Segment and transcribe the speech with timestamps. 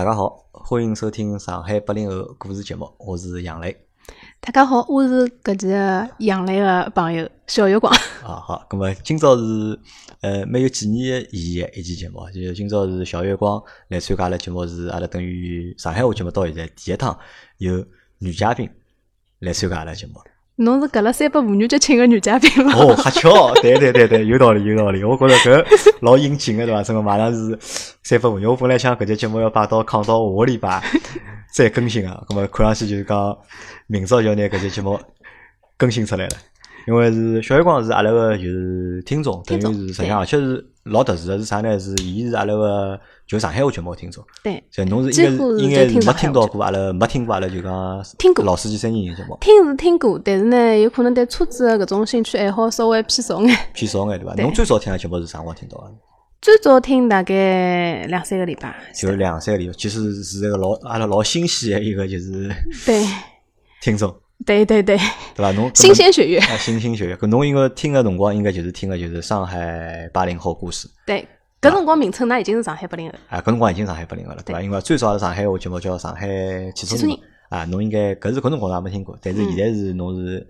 [0.00, 3.76] 大家好，欢迎收听上海八零后故事节目，我是杨磊。
[4.40, 5.68] 大家好，我是搿期
[6.24, 7.92] 杨磊个朋友小月光。
[8.24, 9.78] 啊，好，咁么今朝是
[10.22, 17.18] 呃蛮有纪念意义个一期节目，就今朝是小月光来参加阿拉节目，是阿拉等于上海话节目到现在第一趟
[17.58, 17.84] 有
[18.20, 18.70] 女嘉宾
[19.40, 20.14] 来参加阿拉节目。
[20.60, 22.76] 侬是搿了三八妇女节请个女嘉宾伐？
[22.76, 26.82] 哦，瞎巧，对对对对，有道理有道理，我觉着搿老应景个对伐？
[26.82, 27.58] 真个马上是
[28.02, 30.82] 三八妇女，我本来想搿节节目要摆到扛到下个礼拜
[31.54, 33.36] 再更新个，葛末看上去就是讲
[33.86, 35.00] 明朝就要拿搿节节目
[35.76, 36.32] 更新出来了。
[36.86, 41.78] 因为是小月光是阿拉个就是听众，等于是实际上而且是老特殊个，是啥呢？
[41.78, 53.56] 是伊是阿拉个就上海话节目的听众，对，就侬是应该应该是没听到过阿拉没听过阿拉就讲听过老司机三人行节目听是听过，但是呢，有可能对车子个搿种兴趣爱好稍微偏少眼。
[53.72, 54.34] 偏少眼对伐？
[54.42, 55.92] 侬最早听个节目是啥辰光听到个？
[56.40, 58.74] 最早听大概两三个礼拜。
[58.94, 62.50] 就两三个礼拜，其实是一个老阿拉老新鲜的一个就是
[62.84, 63.04] 对
[63.82, 64.14] 听众，
[64.46, 64.96] 对对对，
[65.34, 65.52] 对伐？
[65.52, 66.38] 侬新鲜血液。
[66.38, 67.16] 啊，新鲜血液。
[67.16, 71.26] 搿侬应该听个辰光，应该就是听个就是上海八零后故事对，
[71.60, 73.14] 搿辰光名称呢已经是上海八零后。
[73.28, 74.62] 啊，搿辰光已经上海八零后了，对伐？
[74.62, 76.26] 因为最早的上海话节目叫上海
[76.74, 77.16] 汽车人
[77.50, 80.46] 啊，侬应该搿是搿辰光也没听过，但是现在是侬是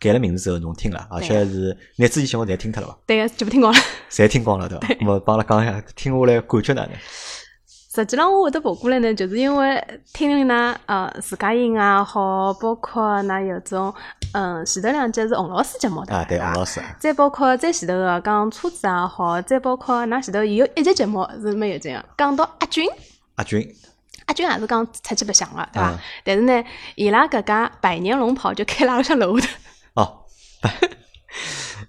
[0.00, 2.98] 改了名字之后侬听了，而且是拿之前节目侪听脱了伐？
[3.06, 3.78] 对个，全部听光了。
[4.10, 4.88] 侪听光了对伐？
[5.00, 6.90] 那么帮阿拉讲一下，听下来感觉哪能？
[7.96, 13.92] 实际上，我会得跑过来呢，就是因为听听㑚呃自家音也好，包括㑚有种
[14.32, 16.00] 嗯前头两集是洪老师节目？
[16.02, 22.86] 啊，对，洪老师啊，再包括再前头个讲车子也好，再包括㑚前头有一集节目是蛮有劲个，讲到阿军，
[23.36, 23.74] 阿军
[24.26, 25.90] 阿军也是讲出去白相个，对伐？
[25.90, 26.64] 嗯但是呢，
[26.96, 29.48] 伊拉搿家百年龙袍就开辣阿拉向楼下
[29.94, 30.18] 头，哦，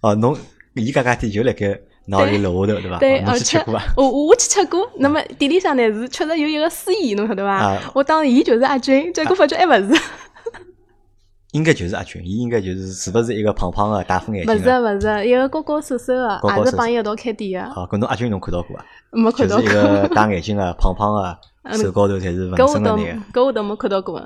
[0.01, 0.37] 哦，侬
[0.75, 2.99] 伊搿家店就辣盖㑚屋里楼下头对伐？
[2.99, 3.83] 对，而且去吃过伐？
[3.97, 7.81] 我我去吃过，那么店里向呢是确实有一个司仪，侬晓得伐啊？
[7.93, 10.01] 我当时伊就是阿军，结果发觉还勿是。
[11.53, 14.83] 应该就是阿军，伊应该就是是勿是一个胖胖的大副眼勿是镜？
[14.83, 18.85] 勿是，一个高高瘦瘦个，高高瘦瘦也是帮伊一道开店个，好，搿侬阿军侬看到过伐？
[19.11, 19.65] 没看到过。
[19.65, 23.13] 就是一个戴眼镜的 胖胖的，嗯手高头侪是纹身的那个。
[23.33, 24.17] 搿我倒没看到过。
[24.17, 24.25] 啊，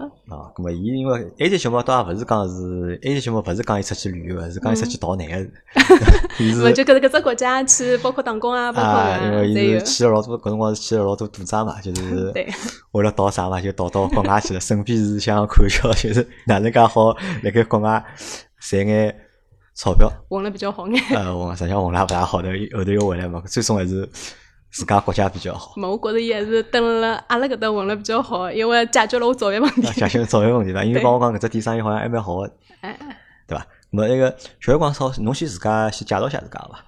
[0.56, 5.38] 咁么伊因为埃及熊猫倒也勿是讲是埃及熊猫勿是讲伊出去旅游个，是讲伊出去逃难个。
[6.40, 9.85] 伊勿是就搿搿只国家去，包括打工啊，包括啊，因为伊是。
[9.85, 12.47] 去了老多，搿辰光是去了老多赌债嘛，就是 对
[12.91, 14.59] 为了逃啥嘛，就逃到国外去了。
[14.59, 17.13] 顺便是想看叫，就是 哪能介好
[17.44, 18.03] 辣盖国外
[18.59, 19.16] 赚眼
[19.75, 20.12] 钞票。
[20.29, 21.03] 混了比较好眼。
[21.16, 24.08] 呃，混实际上混了也勿大好的，后头又回来嘛，最终还是
[24.72, 25.74] 自家国家比较好。
[25.76, 29.92] 没，我觉着伊还是蹲了阿拉搿搭混了比较好，因为解决了我早饭问啊，题。
[30.00, 30.84] 解决早饭问题伐？
[30.84, 32.52] 因为帮我讲搿只店生意好像还蛮好个，
[32.82, 33.18] 哎哎
[33.48, 33.66] 对伐？
[33.92, 36.86] 那么那个小月光稍，侬先自家先介绍一下自家伐？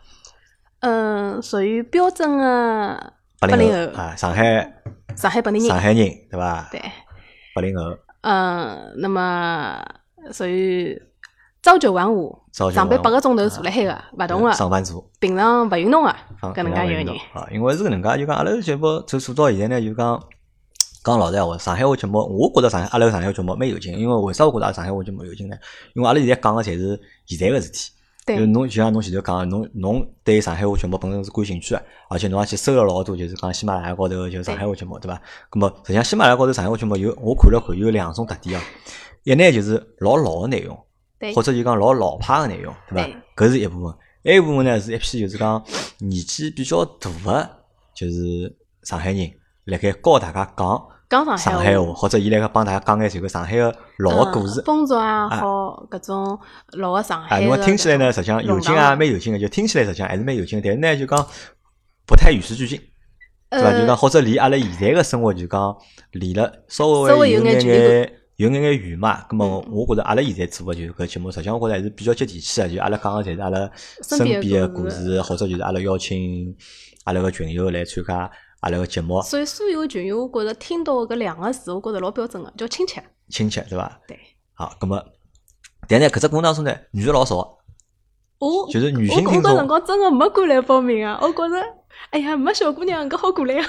[0.80, 4.82] 嗯，属于标准的八零后零啊，上海
[5.16, 5.68] 上海本地人。
[5.68, 5.96] 上海人
[6.32, 6.70] 对伐？
[6.72, 6.82] 对，
[7.54, 9.84] 八零后，嗯，那么
[10.32, 11.02] 属于
[11.62, 16.16] 朝九晚五，上班八个钟头坐辣海个，勿动个，上班族，平常勿运动个，
[16.54, 17.20] 搿能介一个人。
[17.34, 20.22] 啊，因为是搿能介，就讲阿拉节目做做到现在呢，就讲
[21.04, 25.58] 讲老实闲话，上海话节目，我觉着上海阿拉个上海话节目蛮有劲，因为为啥我觉着阿拉上海话节目有劲呢？
[25.96, 27.92] 因为阿拉现在讲个侪是现在个事体。
[28.54, 35.20] 侬就像侬前头讲的，侬侬对上海话节目本身是感兴趣个，而且侬也去搜了老多，就是讲喜马拉雅高头就是上海话节目，对伐？
[35.52, 38.64] 咁么实际上喜马拉雅高头上海话节目有我看了看有两种特点啊，
[39.24, 40.84] 一呢就是老老个内容，对
[41.32, 43.04] 或者就讲老老派个内容，对
[43.36, 43.46] 伐？
[43.46, 45.64] 搿是一部分，还有一部分呢是一批就是讲
[46.00, 47.50] 年纪比较大个，
[47.96, 49.32] 就是上海人
[49.66, 54.62] 辣盖教大家讲讲上海话，或者伊辣盖帮大家讲眼这个上海个老个故事。
[54.62, 54.64] 嗯。
[54.66, 56.40] 风俗也好，搿种
[56.72, 61.28] 老个上啊，海个因为听起来呢，实际上有劲啊，蛮有劲个，就听起来实际上还是蛮有劲的，但是呢，就讲
[62.06, 62.82] 不太与时俱进，
[63.50, 63.70] 对伐？
[63.70, 63.80] 呃。
[63.82, 65.78] 就讲或者离阿拉现在个生活就讲
[66.12, 69.26] 离了稍微有眼眼距离眼有眼眼远嘛。
[69.30, 73.72] 咁么嗯我觉着阿拉现在做个就是搿节目，实际上我觉着还是比较接地气个，就阿拉讲个侪是阿拉
[74.02, 76.56] 身身边边个的故事或者就是阿拉邀请
[77.06, 83.04] 阿拉个群友来参加阿拉个节目，所以所有群友，我觉着听到搿两个字，我觉着老标准个，叫亲切。
[83.30, 84.00] 亲切，对伐？
[84.08, 84.18] 对，
[84.54, 85.04] 好，咁么，
[85.88, 87.58] 但呢，搿只过程当中呢，女的老少，
[88.44, 91.18] 我就是女性听众辰光真个没敢来报名啊！
[91.22, 91.56] 我觉着，
[92.10, 93.66] 哎呀，没小姑娘搿好过来啊！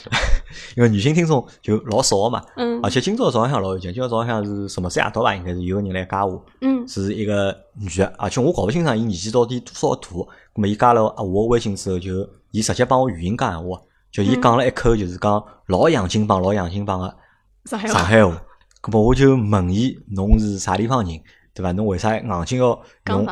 [0.76, 2.42] 因为女性听众就老少个嘛。
[2.56, 5.34] 嗯而且今朝早浪向老有劲，今朝早浪向是什么三夜到吧？
[5.34, 10.08] 应该是有个人来加我，嗯是一个女的，而且我搞勿清爽伊年纪到底多少大。
[10.08, 13.80] 咁么伊加了我微信之后，就伊直接帮我语音讲闲话，
[14.10, 17.14] 就伊嗯讲了一口就是讲老洋泾浜、老洋泾浜个
[17.66, 18.42] 上海话上海话。
[18.82, 21.20] 咁么我就问伊，侬是啥地方人，
[21.54, 21.70] 对伐？
[21.72, 23.26] 侬为啥硬劲要用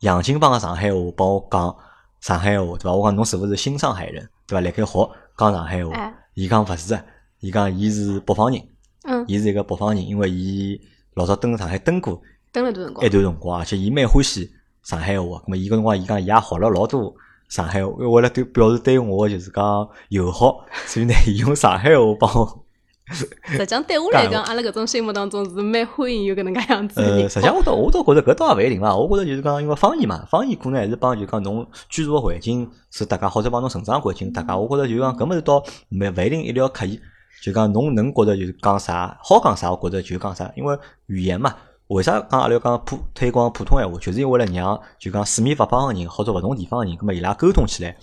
[0.00, 1.76] 讲上海话，洋泾浜个上海话帮我讲
[2.20, 2.92] 上海话，对伐？
[2.92, 4.60] 我讲侬是勿是新上海人，对伐？
[4.60, 7.04] 辣盖学讲上海话哎，伊讲勿是的，
[7.40, 8.60] 伊讲伊是北方人，
[9.04, 10.80] 嗯，伊是一个北方人，因为伊
[11.14, 12.20] 老早蹲上海蹲过
[12.52, 14.50] 蹲了段辰光一，段辰光，而且伊蛮欢喜
[14.82, 15.26] 上海话。
[15.38, 17.14] 咁么伊搿辰光伊讲伊也学了老多
[17.48, 22.64] 上海话，为了对表示对我就是讲友好，所以呢，伊用上海话帮我。
[23.10, 27.28] 实际上对我 来讲，阿拉搿种心目当中是蛮欢迎有搿能介样子的。
[27.28, 28.94] 实际上我倒我倒觉着搿倒也勿一定伐。
[28.94, 34.52] 我觉着就是讲，因为方言嘛，方言可能还是帮就讲侬居住个环境是搭界，或者帮侬成长环境搭界。
[34.52, 37.00] 我觉着就讲搿物事倒没勿一定一定要刻意。
[37.42, 40.50] 就讲侬能觉着就是讲啥好讲啥，我觉着就讲啥。
[40.56, 40.76] 因为
[41.06, 41.54] 语言嘛，
[41.86, 47.96] 为啥讲阿拉要讲普推广普通闲话，就是因为了让就讲四面八方个人或者勿同地方个人，葛末伊拉沟通起来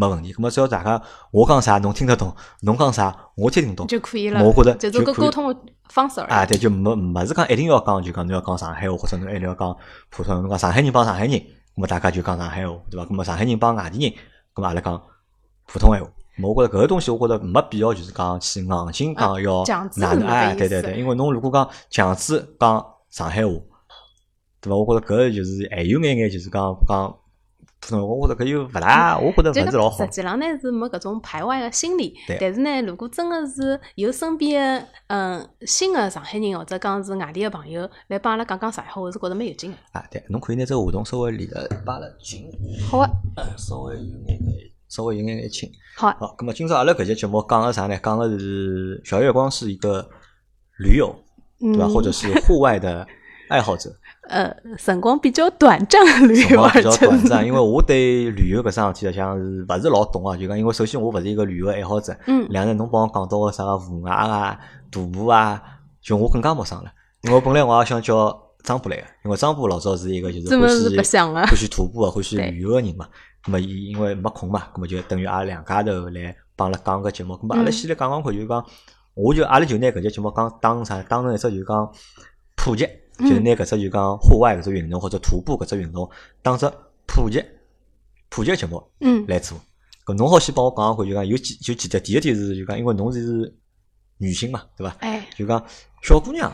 [0.00, 0.32] 没问题。
[0.32, 4.42] 葛末只要大家我讲啥侬听得懂，侬讲啥我听得懂，就可以了。
[4.42, 5.60] 我觉着就是个沟通的
[5.90, 6.48] 方式而啊，已。
[6.48, 9.76] 对，就没没是讲一定要讲，就讲侬要讲上海话，或者侬一定要讲
[10.08, 10.40] 普通话。
[10.40, 11.42] 侬讲上海人帮上海人，咁
[11.76, 13.06] 么大家就讲上海话，对伐？
[13.06, 14.12] 咁么上海人帮外地人，
[14.54, 15.02] 咁么阿拉讲
[15.66, 16.10] 普通闲话。
[16.38, 19.62] 咁我觉着搿个东西，我觉着没必要，就是讲去硬性讲要
[19.96, 23.52] 哪能哎，对对对，因为侬如果讲强制讲上海话，
[24.62, 24.76] 对伐？
[24.76, 27.14] 我觉着搿就是还有眼眼就是讲讲
[27.80, 30.10] 普通话，我觉着搿又勿大，我觉着这勿是老好个实。
[30.12, 39.76] 际上呢是没搿种排外的心理，但是呢，如果真的是有身边的嗯新的上海人或者讲是外地的朋友来帮阿拉讲讲上海话，我是觉着蛮有劲的。
[39.92, 42.50] 啊，对，侬可以拿这个话筒稍微离得摆了近，
[42.90, 43.08] 好啊，
[43.56, 45.70] 稍微有眼眼，稍微有眼眼轻。
[45.96, 47.98] 好啊，好，咁么今朝阿拉搿节节目讲个啥呢？
[48.02, 50.06] 讲个是小月光是一个
[50.78, 51.14] 驴友，
[51.58, 51.86] 对吧？
[51.86, 53.06] 嗯或者是户外的
[53.48, 53.90] 爱好者，
[54.30, 57.20] 呃，辰光比较短暂的旅游比较短。
[57.24, 57.44] 暂。
[57.44, 60.36] 因为我对旅游搿桩事体实际上是勿是老懂啊？
[60.36, 64.58] 就讲，因为首先我勿是一个旅游爱好者，嗯两个人侬帮我讲到个啥个户外啊、
[64.90, 65.60] 徒步啊，
[66.00, 66.90] 就我更加陌生了。
[67.22, 73.06] 因为我本来我也想叫张波来个，因为张波老早是一个就是欢喜白相的欢喜徒步啊、欢喜旅游个人嘛。
[73.44, 77.34] 咁么伊因为没空嘛，咁么就等于阿拉两家头来帮阿拉讲个节目。
[77.34, 78.64] 咁么阿拉嗯先来讲讲看，就是讲，
[79.14, 81.90] 我就阿拉就拿搿节节目讲当啥，当成一只就讲
[82.56, 82.86] 普及，
[83.20, 86.10] 就是拿搿只就讲户外搿只运动或者徒步搿只运动
[86.42, 86.70] 当只
[87.06, 87.44] 普及
[88.28, 89.58] 普及节目嗯来做。
[90.04, 92.02] 搿侬好先帮我讲讲看，就讲有几就几点。
[92.02, 93.54] 第一点是就讲，因为侬是
[94.18, 94.96] 女性嘛，对伐？
[95.00, 95.64] 哎，就讲
[96.02, 96.50] 小姑娘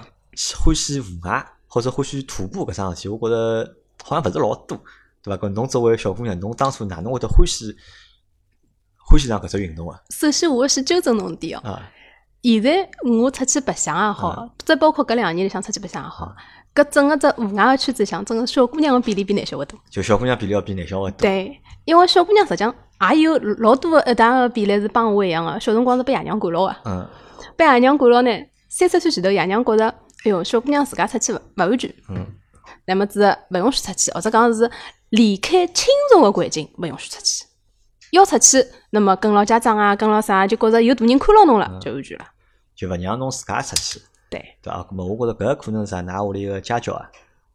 [0.64, 4.78] 欢喜户外或者欢喜徒步搿桩事体，我觉着好像勿是老多，
[5.22, 5.46] 对伐？
[5.46, 7.74] 搿侬作为小姑娘，侬当初哪能会得欢喜
[9.08, 10.02] 欢喜上搿只运动啊？
[10.10, 11.90] 首先我是纠正侬一点哦，啊，
[12.46, 16.32] 现在我出去白相也好，再包括搿两年里向出去白相也好，
[16.72, 19.76] 搿整个只户外个圈子里向，真个小姑娘个比例比男小孩多。
[19.90, 21.16] 就小姑娘比例要比男小孩多。
[21.22, 22.72] 对，因为小姑娘实际上
[23.12, 27.04] 也有老多个一大个比例是帮我一样个，小辰光是被爷娘管牢个，嗯
[27.56, 28.30] 被爷娘管牢呢，
[28.68, 29.88] 三十岁前头爷娘觉着，
[30.24, 32.24] 哎哟，小姑娘自家出去勿勿安全，嗯
[32.86, 34.70] 那么子勿允许出去，或者讲是
[35.08, 37.44] 离开亲属个环境勿允许出去。
[38.12, 42.24] 要出去，那么跟牢家长啊，跟牢啥，就觉着有大人看牢侬了，就安全了。
[42.76, 43.98] 就勿让侬自家出去，
[44.30, 44.86] 对，对伐？
[44.90, 46.02] 咁么我觉着搿可能是啥？
[46.02, 47.08] 㑚屋里个家教啊，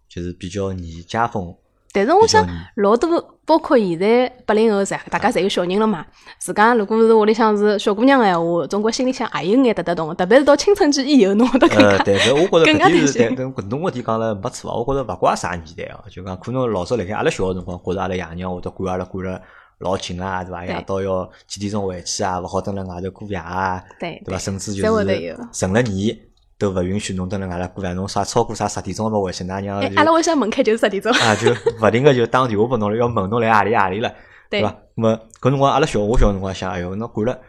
[0.09, 1.55] 就是比较严家风。
[1.93, 2.47] 但是我想
[2.77, 6.05] 老多包括现在八零后，侪大家侪有小人了嘛。
[6.39, 14.77] 自家如果是屋里向是小姑娘个闲话，总归心里向也有眼得得动，特别是到青春期以后，侬会得更呃，加对，搿我觉着 更加搿点是，但但侬搿点讲了没错啊。
[14.77, 19.41] 我觉着勿怪啥年代哦，就讲可能老早辣盖阿拉小个辰光，觉着阿拉爷娘会得管阿拉管了
[19.81, 20.65] 老紧啊，对伐？
[20.65, 24.39] 夜到要几点钟回去啊，勿好蹲辣外头过夜啊，对对伐？
[24.39, 26.17] 甚至就是成了年
[26.57, 31.11] 都勿允许侬蹲辣外头过夜，侬啥超过啥十点钟没回去，㑚娘就，哎阿拉屋里向门开就是十点钟。
[31.11, 31.51] 啊，就
[31.85, 34.13] 勿停个就打电话拨侬了，要问侬来何里何里了，
[34.49, 34.75] 对伐？
[34.95, 37.39] 那么搿辰光阿拉小我小辰光想，哎哟，侬管了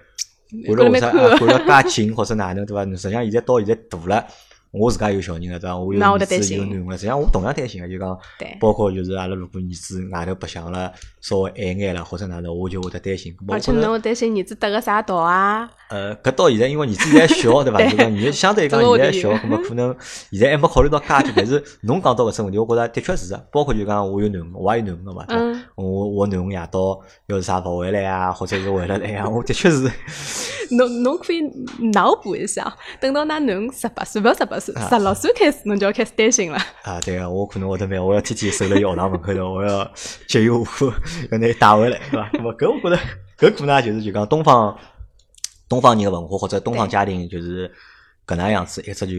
[0.67, 2.85] 管管了了为啥啊管了介紧或者哪能对伐？
[2.85, 4.27] 实际上现在到现在大了。
[4.73, 5.77] 我自家有小人了，对伐？
[5.77, 13.37] 我有我儿子有囡了，实际上我同样担心个，就讲对包括就是阿拉如果儿子外头白相了稍微晚眼了或者哪能，我就会得担心。
[13.49, 15.71] 而且侬会担心儿子得个啥道啊？
[15.91, 17.77] 呃，搿到现在，因为儿子现在小，对伐？
[17.85, 19.95] 对就讲儿相对讲现在小，葛么可能
[20.31, 21.33] 现在还没考虑到家庭。
[21.37, 23.47] 但是侬讲到搿只问题，我觉着的确是的。
[23.53, 25.27] 包括就讲我有囡恩，我也有囡恩个嘛，
[25.83, 29.91] 我我囡恩夜到要是啥勿回来啊，或者是回来来呀，我的确是
[30.71, 31.43] 侬侬可以
[31.93, 36.59] 脑补一下，等到㑚囡恩十八岁，勿要十八岁，啊十六岁开始，侬就要开始担心了。
[36.85, 39.91] 啊，对个，我可能会得蛮，我要天天守辣伊学堂门口头，我要
[40.29, 40.93] 节约下课，
[41.31, 42.31] 要拿伊带回来，对伐？
[42.33, 42.99] 咁么搿我觉得
[43.39, 44.79] 搿可能也就是就讲东方
[45.69, 47.71] 东方人的文化或者东方家庭就是
[48.27, 49.15] 搿能样子一直就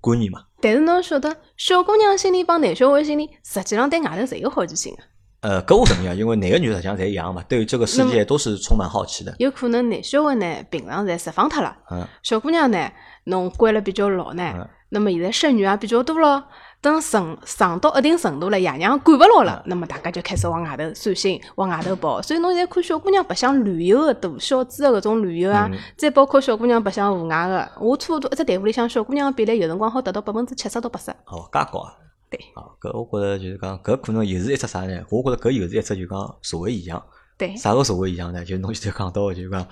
[0.00, 0.42] 观念嘛。
[0.60, 5.02] 但是侬晓得，小姑娘心里帮男小孩心里，实际上对外头侪有好奇心个。
[5.40, 9.34] 呃，搿我承认啊，因为男个女个实际上侪一样嘛，对于这个世界都是充满好奇的。
[9.38, 12.90] 有可能男小孩呢，平常侪释放脱了，嗯小姑娘呢，
[13.24, 16.44] 侬关了比较牢呢嗯，那么现在剩女也比较多咯。
[16.82, 22.22] 等上上到一定程度了，爷娘管勿牢了，那么大家就开始往外头散心，往外头跑。
[22.22, 31.10] 所以侬现在看小姑娘白相旅游个大小资个搿种旅游啊，嗯再包括小姑娘白相户外个，我差不多一只队伍里向小姑娘个比例有辰光好达到百分之七十到八十。
[31.10, 31.92] 哦，介高啊！
[32.30, 35.04] 对啊，搿我觉着就是讲，搿可能又是一只啥呢？
[35.10, 37.02] 我觉着搿又是一只就讲社会现象。
[37.36, 38.44] 对，啥个社会现象呢？
[38.44, 39.66] 就侬现在讲到的，就是讲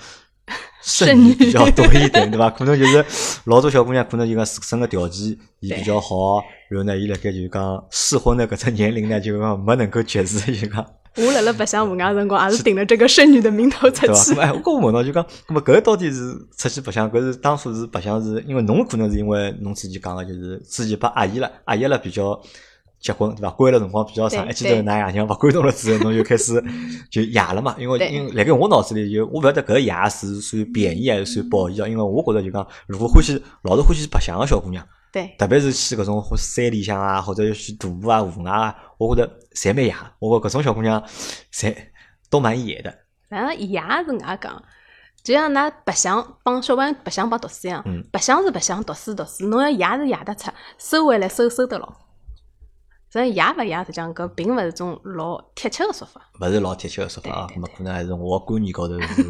[0.83, 2.50] 剩剩女女比较多一点，对伐？
[2.50, 3.05] 可能就是
[3.45, 10.85] 老多小姑娘可能就讲自身个条件伊比较好，然后呢，伊辣盖就是讲适婚的搿只年龄呢，就讲没能够及时，就讲
[11.18, 14.06] 我辣辣白相户外辰光，也是顶了这个剩女的名头出？
[14.12, 17.10] 去哎，我跟我问到就讲，那么搿到底是出去白相？
[17.10, 22.40] 搿是当初是白相是因为侬可能是因为侬自己讲个就是之前拨阿姨了，阿姨了比较。
[23.00, 23.50] 结婚对伐？
[23.50, 26.60] 关了辰光比较长，一记头㑚爷娘勿管侬了之后，侬就开始
[27.08, 27.76] 就野了嘛。
[27.78, 31.87] 因为对因为辣盖我脑子里就我勿晓得搿野是算贬义还是算褒义啊。
[31.87, 39.95] 因为我觉着就讲，如果欢喜老是欢喜白相个小姑娘，对，特别是去搿种山里向啊，或者去徒步啊、户外啊，我觉着侪蛮野。
[40.21, 41.03] 我觉搿种小姑娘
[41.53, 41.77] 侪
[42.31, 42.95] 都蛮野的。
[43.29, 44.62] 然后爷是搿能介讲，
[45.23, 51.93] 就像㑚白相帮小朋友白相帮读书一样嗯，白相是白相，读书读书，侬要野是野得出，收回来收收得牢。
[53.11, 59.27] 所以野勿野，实际上搿并勿是种老贴切个说法，勿是老贴切个说法啊，对咁么可能还是我观念高头是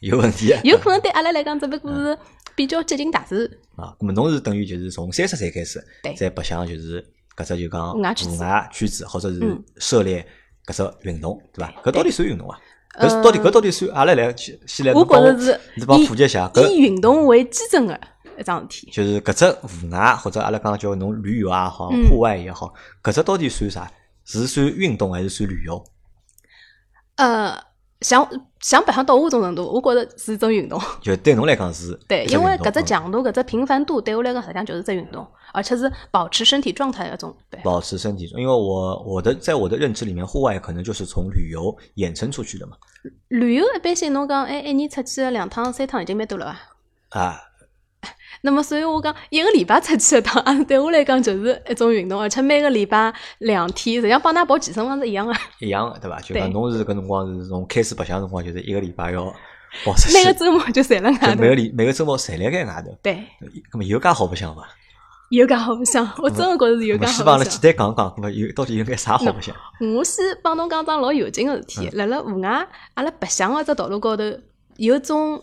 [0.00, 0.60] 有问题的。
[0.64, 2.18] 有可能对阿拉来讲，只不过是
[2.56, 3.86] 比较接近大自然。
[3.86, 7.06] 啊，咁么侬是等于就是从三十岁开始对，在白相就是
[7.42, 10.26] 搿只就讲户外圈子或者是嗯涉猎
[10.66, 11.72] 搿只运动，对伐？
[11.82, 12.58] 搿到底算运动伐？
[12.94, 17.98] 呃搿到底搿到底算阿拉来先先来我觉着是你帮普及一下，搿以运动为基准个
[18.38, 18.90] 一桩事体。
[18.90, 22.72] 就是搿只户外或者阿拉讲叫侬旅游也好，嗯户外也好，
[23.02, 23.90] 搿只到底算啥？
[24.24, 25.82] 是算运动还是算旅游？
[27.16, 27.58] 呃，
[28.02, 28.28] 想
[28.62, 30.80] 想白相到我搿种程度，我觉着是一种运动。
[31.02, 37.36] 就对侬来讲是 对，因为搿只强度、搿只频繁度对我来讲，实际上就是只运动，而且是保持身体状态的一种。
[37.50, 42.76] 对，保持身体，因为我我的在我的认知里面，户外可能就是从旅游衍生出去的嘛。
[43.28, 46.60] 旅游一般性侬讲，哎，一年出去两趟、三趟已经蛮多了吧？
[47.10, 47.36] 啊，
[48.44, 55.34] 那么，所以我讲一个礼拜出去一趟，啊，对我来讲就是一种运动，而且每个礼拜两天，实际上帮㑚跑健身房是一样的。
[55.60, 56.20] 一样的对伐？
[56.20, 59.24] 就对讲侬是搿辰光是从开始白相辰光，就是一个礼拜要
[59.84, 61.48] 跑出去，每个周末就侪辣外头每。
[61.48, 62.98] 个礼每个周末侪辣盖外头。
[63.00, 63.24] 对，
[63.72, 64.68] 那么有介好白相伐？
[65.30, 67.94] 有介好白相，我真的觉着是有介咁么先帮阿拉简好白相。
[67.94, 69.54] 单讲讲，有到底有眼啥好白相？
[69.96, 74.24] 我先帮侬讲桩老有劲个事体，辣辣户外，阿拉白相个只道路高头
[74.76, 75.40] 有种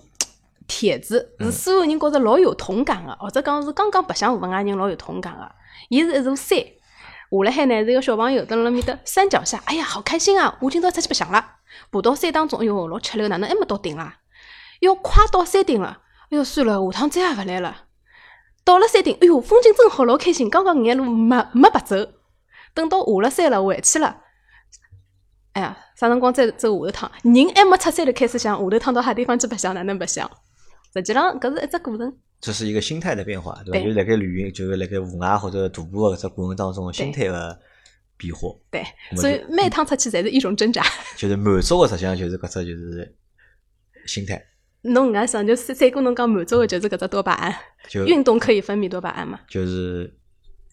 [0.70, 5.52] 帖子，是所有人觉着老有同感个，或者讲是刚刚白相户外人老有同感个。
[5.90, 10.58] 伊是一座山，下来海呢是一个小朋友蹲辣面搭山脚下，哎呀，好开心啊！
[10.62, 11.44] 我今朝出去白相了，
[11.92, 14.18] 爬到山当中，哎哟，老吃力，哪能还没到顶啊？
[14.80, 17.86] 要，快到山顶了，哎哟，算了，下趟再也勿来了。
[18.64, 20.50] 到了山顶，哎哟，风景真好，老开心。
[20.50, 21.96] 刚刚搿眼路没没白走，
[22.76, 24.18] 等到下了山了，回去了。
[25.54, 27.12] 哎呀，啥辰光再走下头趟？
[27.24, 30.30] 人还没出山就开始想下头趟到啥地方去白相，哪能白相？
[30.93, 32.15] 实际上，搿是一只过程。
[32.41, 33.79] 这是一个心态的变化，对伐？
[33.79, 37.60] 对就是辣盖旅游，就是辣盖户外或者徒步的搿只过程当中，心态的
[38.15, 38.84] 变化，对，
[39.17, 40.81] 所以每趟出去侪是一种挣扎。
[41.17, 43.15] 就是满足的实际上就是搿只就是
[44.05, 44.41] 心态，
[44.84, 47.53] 侬搿能介想，就三三哥侬讲满足的就是搿只多巴胺，
[47.89, 49.41] 就运动可以分泌多巴胺嘛？
[49.50, 50.13] 就是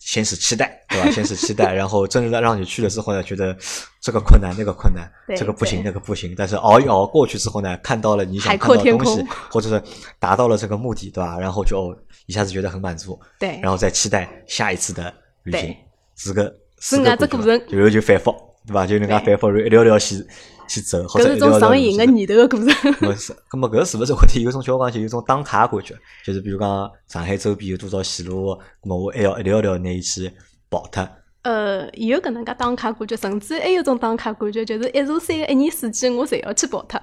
[0.06, 1.10] 先是期待， 对吧？
[1.10, 3.54] 先是期待， 然后真的让你去了之后呢，觉得
[4.00, 9.82] 这个困难那个困难，这个不行那个不行，但是熬一熬过去之后呢，看到了你想看到的东西，或者是
[10.20, 11.36] 达到了这个目的，对吧？
[11.40, 13.58] 然后就哦一下子觉得很满足，对。
[13.60, 15.62] 然后再期待下一次的旅行。
[15.62, 15.76] 对，
[16.14, 16.44] 是个
[16.78, 18.32] 是是个过程就然后就反复，
[18.64, 18.86] 对吧？
[18.86, 20.24] 就能介反复，一条条线
[20.66, 22.68] 去走，或搿是一条条上瘾个念头个过程。
[22.68, 25.94] 咁么是，咁么搿是勿是会得有种叫我讲就有种打卡的感觉？
[26.24, 30.30] 就是比如讲上海周边有多少线路，我还要一条条拿伊去
[30.68, 31.08] 跑脱。
[31.42, 37.00] 呃，有搿能介打卡感觉，甚至还有种打卡感觉，就是一座山个一年四季我侪要去跑脱。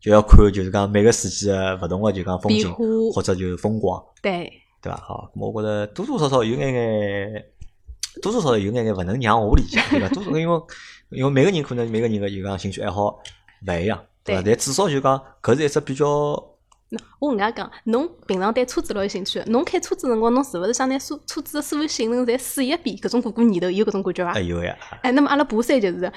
[0.00, 2.74] 就要看就是讲每个四季的勿同的就讲风景
[3.14, 4.96] 或者就是风光，对，对伐？
[4.96, 7.44] 好，我觉着多多少少有眼眼，
[8.20, 10.08] 多多少少有眼眼勿能让我理解，对伐？
[10.14, 10.60] 多少因为
[11.10, 13.06] 因为每个人可能每个人个就讲兴趣爱好
[13.66, 14.42] 勿一样，对伐？
[14.44, 16.04] 但至少就讲搿是一只比较
[16.90, 22.94] 那我搿能介讲，侬平常对车子老有兴趣的，侬开车子辰光，侬是勿是想拿所车子的所有性能侪试一遍？
[22.98, 24.40] 搿种过过念头有搿种感觉伐哎？
[24.42, 26.12] 有呀，哎，那么阿拉爬山就是，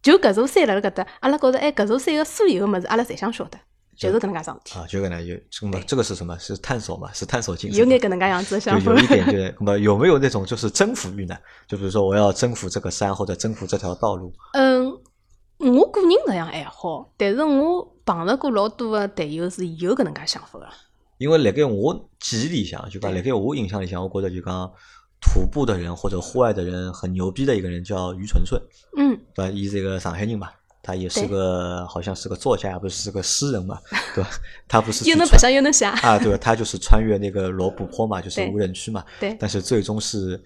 [0.00, 3.58] 就搿座山辣辣搿搭，阿拉觉着哎，搿座山个所有个物事，阿拉侪想晓得，
[3.96, 6.38] 就是搿能介桩事体，啊，就搿能就咁么这个是什么？
[6.38, 7.12] 是探索嘛？
[7.12, 7.92] 是探索精神有嘛。
[7.92, 9.02] 眼搿能介样子的想法就有。
[9.02, 11.36] 一点就是，那么有没有那种就是征服欲呢？
[11.66, 14.86] 就比如说我要征服这个山或者征服这条道路，嗯，
[15.58, 20.66] 我个人搿样还好，但是我碰着过老多个队友是有搿能介想法个。
[21.18, 24.70] 因为辣盖我记忆里向，就讲辣盖我印象里向，我觉着就讲
[25.18, 28.60] 徒步的人或者户外的人很牛逼的一个人叫于纯顺，
[28.98, 29.78] 嗯，对伊是？
[29.78, 30.50] 一个上海人嘛，
[30.86, 33.80] 他也是个好像是个作家，不是是个诗人嘛，
[34.14, 34.30] 对吧？
[34.68, 36.38] 他不是又能白相又能写，啊，对吧？
[36.40, 40.40] 他就是穿越那个罗布泊嘛，就是无人区嘛，对但是最终是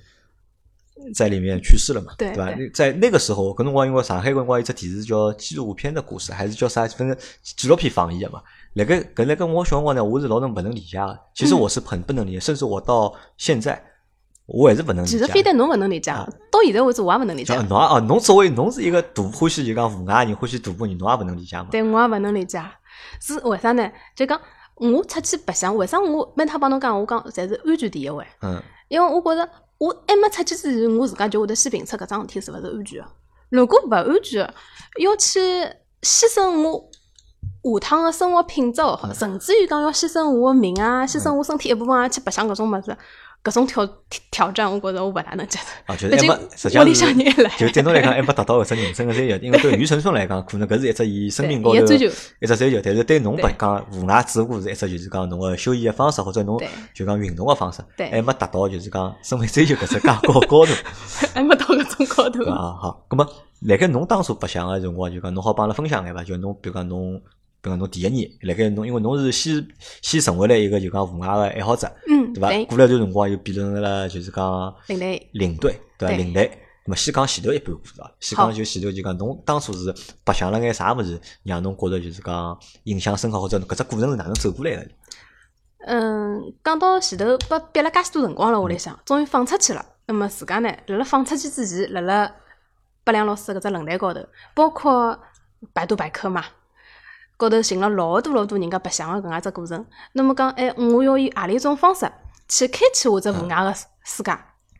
[1.14, 2.14] 在里面去世了嘛，吧？
[2.18, 6.88] 对吧那在那个时候，可能我因为上海搿辰光有只电视叫纪录片的故事，还是叫啥？
[6.88, 8.42] 反正纪录片放映的嘛。
[8.74, 11.20] 辣盖搿辣盖我小辰光呢，我是老能不能理解的。
[11.34, 13.82] 其实嗯我是很不能理解，甚至我到现在
[14.52, 15.16] 我还是不能理解。
[15.16, 16.10] 其实非但侬勿能理解，
[16.50, 21.68] 到现在为止我也勿能理解啊，，侬也哦，侬作为侬是一个徒欢喜就讲户外人，欢喜徒步人，侬也勿能理解嘛？
[21.70, 22.62] 对我也勿能理解，
[23.20, 23.90] 是为啥呢？
[24.16, 24.40] 就讲
[24.74, 28.26] 我出去白相，为啥我每趟帮侬讲，我讲侪是安全第一位？
[28.42, 33.06] 嗯，因为我觉着我还没出去之前，我自家就会得先评测搿桩事体是勿是安全个。
[33.50, 34.54] 如果勿安全个，
[34.98, 35.40] 要去
[36.02, 36.62] 牺牲
[37.62, 42.96] 我下趟个生活品质也好，甚至于讲要牺牲我个命啊，牺牲我身体一部分啊，去白相搿种物事，
[43.42, 43.88] 搿种挑
[44.30, 45.92] 挑战，我觉着我勿大能接受。
[45.92, 56.60] 啊，就是还没，实际上是就对侬来讲还没达到搿只人生个追求，因为对于陈春来讲，可能搿是一只伊生命高头一只追求，但是对侬对白讲户外只不过是一只就是讲侬个休闲个方式或者侬
[56.92, 60.72] 就讲运动个方式，还没达到就是讲生命追求搿只介高高度。
[61.32, 62.44] 还没到搿种高度。
[62.50, 63.26] 啊，好，咁么，
[63.60, 66.22] 辣盖侬当初白相个辰光，就讲侬好帮阿拉分享眼伐？
[66.22, 67.20] 就侬比如讲侬，
[67.62, 69.66] 比如讲侬第一年，辣盖侬，因为侬是先
[70.02, 72.48] 先成为了一个就讲户外个爱好者，嗯，对伐？
[72.64, 76.16] 过了一段辰光又变成了就是讲领队，领队，对伐？
[76.16, 76.50] 领队。
[76.86, 84.88] 咁么先讲前头一半故事啊，先好讲就前头就讲侬当初是白相了眼啥物事，让侬觉着就是讲印象深刻，或者搿只过程是哪能走过来个？
[85.86, 89.84] 嗯，讲到前头，被憋了介许多辰光了，屋里向终于放出去了。
[90.06, 92.34] 那么自家呢，辣辣放出去之前，辣辣
[93.04, 95.18] 八两老师搿只论坛高头，包括
[95.72, 96.44] 百度百科嘛，
[97.40, 99.82] 高头寻了老多老多人家白相个搿样只过程。
[100.12, 102.06] 那么讲，哎，我要以何里一种方式
[102.46, 103.72] 去开启我只户外个
[104.04, 104.36] 世界？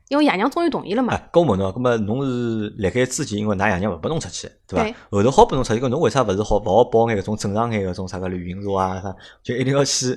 [0.08, 1.14] 因为爷娘终于同意了嘛。
[1.14, 4.98] 哎，搿我问侬，搿么侬是辣盖之前，因为㑚爷娘勿拨侬出去，对伐？
[5.10, 10.14] 后头好拨侬出去，搿侬为啥勿是好勿好报眼搿种正常眼搿种啥个旅行社啊啥，就一定要去，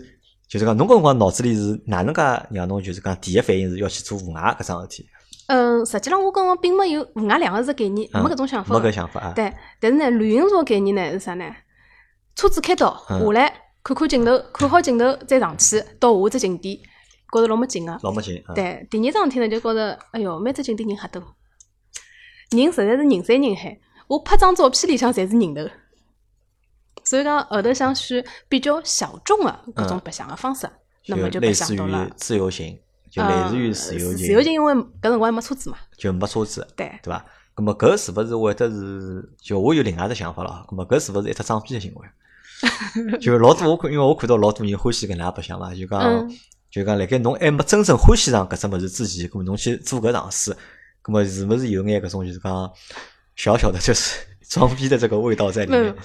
[0.49, 2.21] 就是讲侬搿辰光脑子里是哪能介
[2.51, 5.07] 让侬就是讲第一反应是要去做户外搿桩事体？
[5.47, 8.89] 嗯，实际上我搿辰光并没有户外两个字概念，嗯没搿种想法没。
[8.89, 9.33] 搿想法啊？
[9.33, 11.45] 对，但是呢，旅行社概念呢是啥呢？
[12.35, 16.77] 车子开到嗯下来，看看镜头，看好镜头再上去到下只景点，
[17.31, 17.99] 觉着老没劲个。
[18.01, 18.53] 老没劲啊！
[18.53, 21.21] 对，第二桩事体呢就觉着，哎哟，每只景点人瞎多，
[22.51, 23.79] 人实在是人山人海。
[24.07, 25.69] 我拍张照片里向侪是人头，
[27.03, 30.69] 所以讲后头想选比较小众个搿种白相个方式，
[31.07, 32.09] 那么就类似于相到了。
[32.15, 32.79] 自由行，
[33.11, 36.87] 就类似于自由呃行，自由行因为搿辰光还没车子嘛，就没车子，对。
[37.01, 37.25] 对伐？
[37.55, 39.29] 咁么搿是勿是会得是？
[39.39, 40.65] 就我有另外只想法了啊。
[40.67, 42.07] 咁么搿是勿是一只装逼的行为？
[43.21, 46.37] 就老多我看，因为我看到老多人欢喜搿能介白相嘛，就讲、嗯
[46.71, 50.51] 就讲辣盖侬还没真正欢喜上搿只物事之前，咁么侬去做搿尝试，
[51.03, 52.71] 咁么是勿是有眼搿种就是讲
[53.35, 55.95] 小小的就是装逼的这个味道在里面？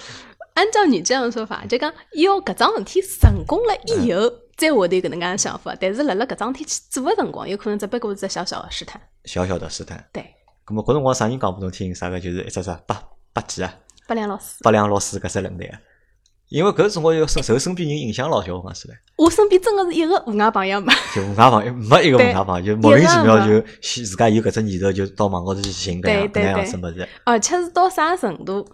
[0.53, 5.75] 按照你这样的说法，就讲要搿桩事体成功了以后，再会得有搿能介的想法。
[5.81, 9.01] 但是辣辣搿桩事体去做个辰光，有可能只不过是只小小的试探。
[9.25, 10.05] 小小的试探。
[10.13, 10.23] 对，
[10.67, 11.95] 咁么搿辰光啥人讲拨侬听？
[11.95, 13.75] 啥个就是一只啥八八几啊？
[14.07, 15.81] 八两老师，八两老师搿只论坛啊？
[16.49, 18.99] 因为搿辰光要受受身边人影响老小，我讲起来。
[19.17, 20.93] 我身边真的是一个无外朋友嘛。
[21.15, 27.09] 就无外朋友没一个无外朋友，就莫名其妙就去自家有搿只念头，就到网高头去寻搿样搿样子物事。
[27.25, 28.67] 而且是到啥程度？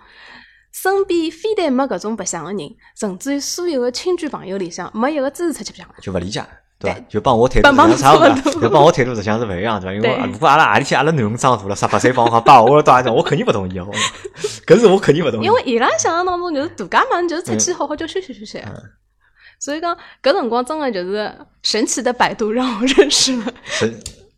[0.72, 5.94] 身边非但没搿种白相的人，甚至于所有的亲眷朋友里向，没一个支持出去白相的。
[6.00, 6.44] 就勿理解，
[7.08, 9.94] 就帮我态度帮实际上差不多就帮我态度实际上是勿一样，对伐？
[9.94, 13.92] 因为对如果阿拉何里天阿拉囡恩长大了，十八岁帮我讲爸，我要到阿我肯定勿同意，我
[14.66, 15.52] 搿是我肯定勿同意因。
[15.52, 18.62] 为伊拉想象当中就是度假嘛，就是出去好好叫休息休息。
[19.60, 23.92] 所以讲搿辰光真的就是神奇的百度让我认识了是，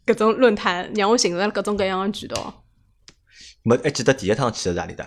[0.06, 2.62] 搿种论坛，让我寻着了各种各样的渠道。
[3.62, 5.04] 没还记得第一趟去的是哪里的？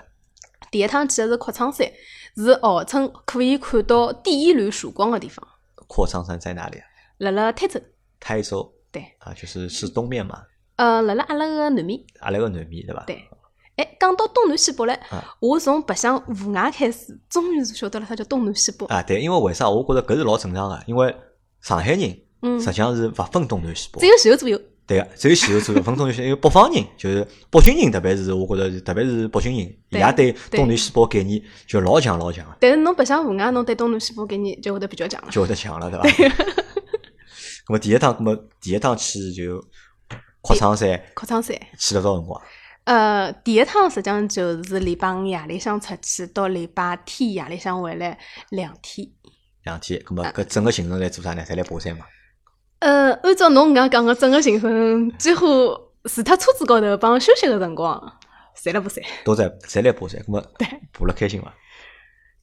[0.71, 1.87] 第一趟去的是阔苍山，
[2.35, 5.47] 是号称可以看到第一缕曙光的地方，
[5.87, 6.85] 阔苍山在哪里啊？
[7.19, 7.79] 辣辣台州。
[8.19, 10.41] 台州对，啊，就是是东面嘛，
[10.75, 11.99] 呃，辣辣阿拉个南面。
[12.19, 13.03] 阿拉个南面对伐？
[13.05, 13.23] 对。
[13.77, 18.85] 哎，讲到东南西北唻啊，我从白相户外开始，终于是晓得了啥叫东南西北。
[18.87, 19.69] 啊，对，因为为啥？
[19.69, 21.15] 我觉着搿是老正常个，因为
[21.61, 24.07] 上海人嗯实际上是勿分东南西北只。
[24.07, 24.59] 有前后左右。
[24.85, 35.31] 对个，只有前后左右分东南西北，因为北方人就是北京人，特别是我觉着，特别是北京人，伊拉对对东南西北概念就老强老强个，但是侬白相户外，侬对东南西北概念就会得比较强了。
[35.31, 36.43] 就会得强了，对伐？
[37.69, 39.63] 咁么第一趟，咁么第一趟去就
[40.41, 41.55] 阔苍山，阔苍山。
[41.77, 42.41] 去了多少辰光？
[42.85, 48.17] 呃，第一趟实际上就是礼拜五夜里向出去，到礼拜天夜里向回来
[48.49, 49.07] 两天。
[49.65, 51.45] 两天，咁么啊搿整个行程来做啥呢？
[51.47, 52.05] 侪来爬山嘛。
[52.79, 55.45] 呃，按照侬搿样讲个整个行程，几乎
[56.05, 58.01] 除脱车子高头帮休息个辰光，
[58.59, 59.03] 侪辣爬山。
[59.23, 61.53] 都在侪来爬山，咁么对爬了开心伐？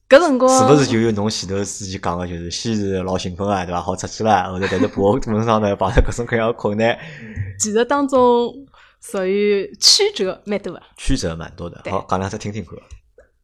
[0.09, 3.81] 搿辰光是勿是就有侬前头之前讲个，就是先是老兴奋啊，对伐？
[3.81, 6.97] 好出去了，后头但是爬个过程上呢，碰到各种各样的困难，
[7.59, 8.53] 其实当中
[9.01, 10.81] 属于曲折蛮多个。
[10.95, 11.81] 曲折蛮多的。
[11.91, 12.73] 好，讲两只听听看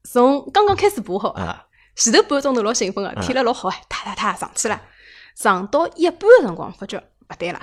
[0.04, 1.66] 从刚刚开始爬好，啊。
[1.96, 4.82] 前头半个钟头老兴奋个，嗯天了老好哎，踏踏踏上去了。
[5.36, 7.60] 上到一半个辰光，发觉勿对了，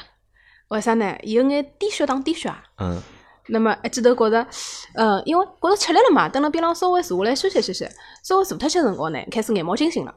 [0.69, 1.17] 为啥呢？
[1.23, 2.63] 有眼低血糖、低血压。
[2.79, 3.03] 嗯
[3.51, 4.47] 那么一记头觉着，
[4.95, 7.89] 呃，因为觉着吃力了嘛，蹲辣边浪稍微坐下来休息休息，
[8.23, 10.15] 稍微坐脱些辰光呢，开始眼冒金星了。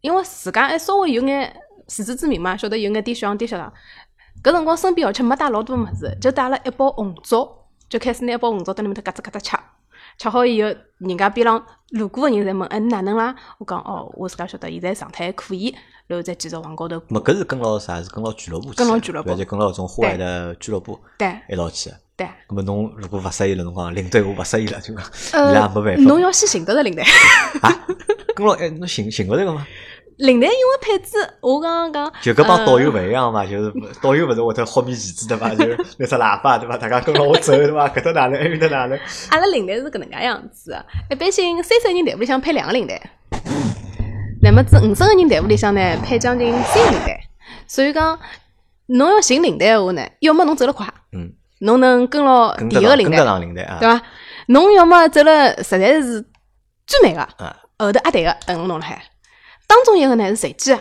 [0.00, 3.72] 因为自家还稍微有眼自知之明嘛，晓得有眼低血糖、低血糖。
[4.42, 7.48] 搿辰光身边而且没带老多物事，就带了一包红枣，
[7.88, 9.56] 就开始拿一包红枣蹲里面头嘎吱嘎吱吃。
[10.16, 15.74] 吃好以后，人家边浪路过个人侪问：“哎，你哪能啦？”我讲：“哦，我自家晓得现在状态还可以。”
[16.08, 18.02] 然后再继续往高头咁么搿是跟牢啥？
[18.02, 18.72] 是跟牢俱乐部？
[18.72, 22.24] 跟牢俱乐部就跟牢搿种户外的俱乐部对一道去的。
[22.24, 22.28] 对。
[22.50, 26.02] 那么侬如果勿适意了，侬讲领队我勿适意了，就讲伊呃拉没办，法。
[26.02, 27.02] 侬要先寻得着领队。
[27.62, 27.86] 啊，
[28.34, 29.66] 跟牢哎，侬寻寻勿着个吗？
[30.18, 35.48] 领队因为配置，我刚刚讲，就搿帮导游呃勿一样嘛，就是导游勿是会得豁面旗子对伐？
[35.54, 36.76] 就是拿只喇叭对伐？
[36.76, 37.88] 大家跟牢我走对伐？
[37.88, 38.98] 搿搭哪能，埃面搭哪能？
[39.30, 43.00] 阿拉领队是搿能介样子的，一般性三十个人队伍里向配两个领队，
[44.42, 47.16] 那么这五十个人队伍里向呢配将近三个领队，
[47.68, 48.18] 所以讲
[48.86, 53.88] 侬要寻领队个话呢，要么侬走得快，嗯，侬能跟牢第一个领队得上跟得，上领队啊对。
[53.88, 54.02] 伐？
[54.46, 56.24] 侬要么走了实在是
[56.86, 59.02] 最慢个，啊，后头阿队个等侬辣海，
[59.66, 60.80] 当中一个呢是随机个，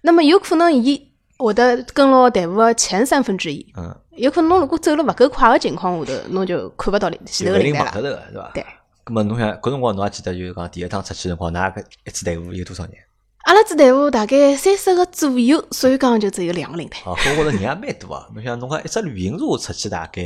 [0.00, 8.50] 那么有可能伊会得跟牢队伍个前三分之一，嗯，有可能侬如果走了勿够快个情况下头，侬就看勿到前头个领队了对伐？
[8.54, 8.64] 对。
[9.04, 12.92] 咁么侬想搿辰光侬还记得就是讲第一趟出去辰光，㑚搿一支队伍有多少人？
[13.42, 16.98] 阿拉只队伍大概三十个左右，所以讲就只有两个领队。
[17.04, 18.28] 哦，搿我觉着人也蛮多啊。
[18.34, 20.22] 侬想侬讲一只旅行社出去大概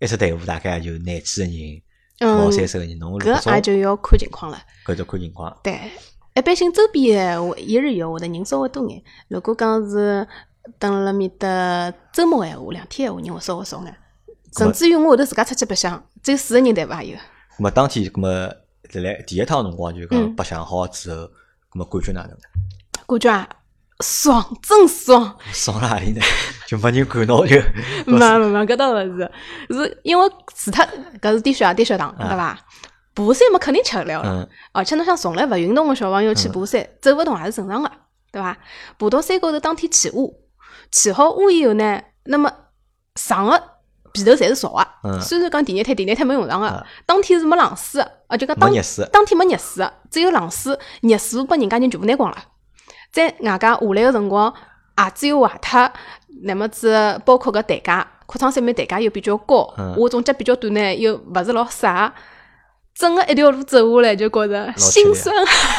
[0.00, 1.82] 一只队伍大概就廿几个人，
[2.18, 4.58] 嗯毛，三十个人，侬搿也就要看情况了。
[4.84, 5.56] 搿就看情况。
[5.62, 5.78] 对，
[6.34, 9.02] 一般性周边闲话，一日游会得人稍微多眼。
[9.28, 10.26] 如果讲是
[10.78, 13.96] 等辣面搭周末闲话，两天闲话人会稍微少眼。
[14.58, 17.16] 甚至于我后头自家出去白相，只有四个人队伍也有。
[17.16, 18.28] 咁么当天咁么
[19.00, 21.30] 来第一趟辰光就讲嗯白相好之后，
[21.72, 22.36] 咁么感觉哪能？
[23.06, 23.48] 感觉啊，
[24.00, 25.36] 爽，真爽！
[25.52, 26.20] 爽哪里呢？
[26.66, 27.56] 就没人管侬就
[28.06, 29.30] 没没没，搿倒勿是，
[29.70, 30.86] 是因为除脱
[31.20, 32.58] 搿是低血压、低血糖，对伐？
[33.14, 37.90] 爬山嘛肯定吃勿了了，嗯而且侬像从来勿运动个小朋友去爬山，走勿动也是正常个，
[38.30, 38.56] 对伐？
[38.98, 40.42] 爬到山高头当天起雾，
[40.90, 42.50] 起好雾以后呢，那么
[43.16, 43.62] 上个
[44.12, 48.70] 皮头侪是潮嗯个，虽然讲第二天第二天没用上嗯个，当天是没冷水个，啊就讲当
[49.12, 52.36] 当天没热水个，只有冷水，热水拨人家人全部拿光了。
[53.12, 54.52] 再外加下来个辰光，
[54.96, 55.92] 鞋子又坏脱，
[56.44, 61.86] 乃么子包括搿台阶，裤裆上面台阶又比较高，嗯我种脚比较短呢，又勿是老适，
[62.94, 65.34] 整个一条路走下来就觉着心酸。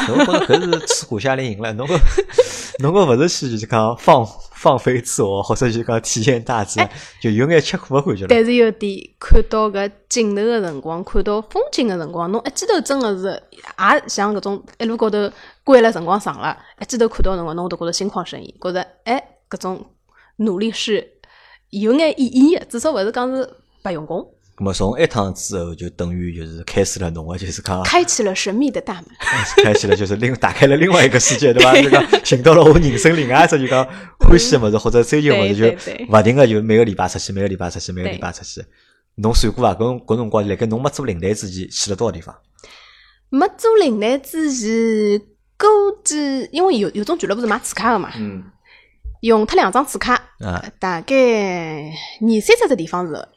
[0.08, 1.72] 侬觉着搿是吃苦夏令营了？
[1.74, 1.98] 侬个
[2.80, 4.26] 侬个勿是去就是讲放
[4.64, 6.88] 放飞自我，或者就是讲体验大自然，
[7.20, 8.28] 就有眼吃苦的感觉了。
[8.30, 15.30] 但是有点看到搿镜头的辰光，看到风景的辰光，侬一记头真个是也像搿种一路高头
[15.62, 19.84] 关了辰光长了，一记头看到个辰光，侬会得觉着心旷神怡，觉着哎搿种
[20.36, 21.06] 努力是
[21.68, 23.46] 有眼意义个，至少勿是讲是
[23.82, 29.04] 白用功，咁么从一趟之后，就等于就是开始了侬个就是讲开启了神秘的大门。
[29.64, 31.72] 开启了就是另打开了另外一个世界，对伐？
[31.82, 33.84] 就讲寻到了我人生另外一只就讲
[34.20, 38.64] 欢喜个物事或者追求个物事，对对对就勿停个就每个礼拜出去，每个礼拜出去，每个礼拜出去。
[39.16, 39.74] 侬算过伐？
[39.74, 42.34] 搿搿辰光辣盖侬没做领队之前去了多少地方？
[43.30, 45.20] 没做领队之前，
[45.58, 45.66] 估
[46.04, 48.44] 计因为有有种俱乐部是买次卡个嘛，嗯
[49.22, 53.28] 用脱两张次卡，啊，大概二三十只地方是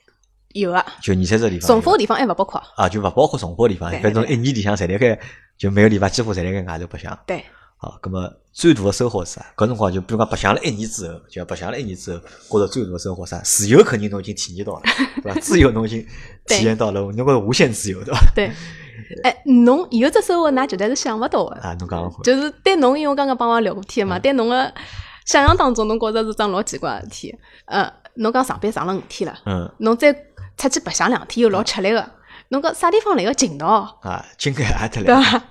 [0.59, 1.67] 有啊，就二三十地方。
[1.67, 2.61] 重复个地方还勿包括。
[2.75, 5.19] 啊，就勿包括重复个地方，对反正一年里向侪辣盖，
[5.57, 7.17] 就每个礼拜几乎侪辣盖外头白相。
[7.25, 7.43] 对，
[7.77, 9.45] 好，咁么最大的收获是啥？
[9.55, 13.41] 搿辰光就比如讲白相了一年之后，就白相了一年之后，觉着最大的收获是啥？
[13.43, 14.81] 自由肯定侬已经体验到了，
[15.23, 15.39] 对伐？
[15.39, 16.05] 自由侬已经
[16.45, 18.19] 体验到了，侬觉着无限自由，对伐？
[18.35, 18.51] 对，
[19.23, 21.55] 哎，侬有只收获，㑚绝对是想勿到个。
[21.57, 22.11] 啊，侬讲。
[22.23, 24.73] 就是对侬，因为我刚刚帮我聊过天嗯嘛，对侬个
[25.25, 27.35] 想象当中，侬觉着是桩老奇怪个事体。
[27.65, 30.11] 呃，侬讲上班上了五天了，嗯侬再
[30.57, 32.11] 出去白相两天又老吃力个，
[32.49, 33.99] 侬讲啥地方来个劲道？
[34.01, 35.03] 啊，今个也得来。
[35.03, 35.43] 对伐？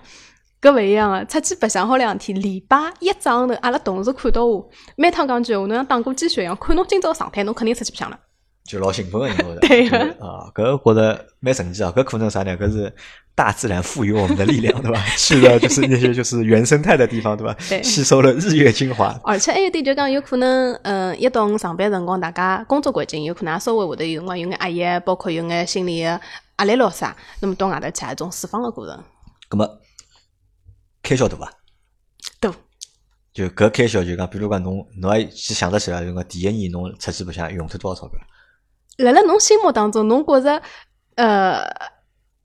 [0.61, 8.19] 搿勿一样个，出去白相好两天，礼拜一早上头，阿拉同事看到我，每趟讲句闲话，侬像打过鸡血一样，看侬今朝状态，侬肯定出去白相了。
[8.67, 9.61] 就老兴奋个，你觉着？
[9.69, 11.93] 对就是啊，搿觉着蛮神奇啊！
[11.97, 12.57] 搿可能啥呢？
[12.59, 12.93] 搿是
[13.35, 15.01] 大自然赋予我们的力量，对吧？
[15.17, 17.57] 去了就是那些就是原生态的地方，对吧？
[17.69, 19.19] 对吸收了日月精华。
[19.25, 26.21] 而且还有一点就讲，有可能，嗯，一到五上班辰光，大家工作环境有可能也稍微会得有辰光有眼压抑，包括有眼心理个
[26.59, 29.03] 压力咯啥，那么到外头去一种释放个过程。
[29.49, 29.81] 葛么
[31.03, 31.51] 开销大伐？
[32.41, 32.53] 大
[33.33, 38.19] 就搿开销就讲，比如讲侬侬还去想得起来，就讲第一年侬出去白相用脱多少钞票？
[38.99, 40.63] 辣辣侬心目当中，侬觉着，
[41.17, 41.63] 呃，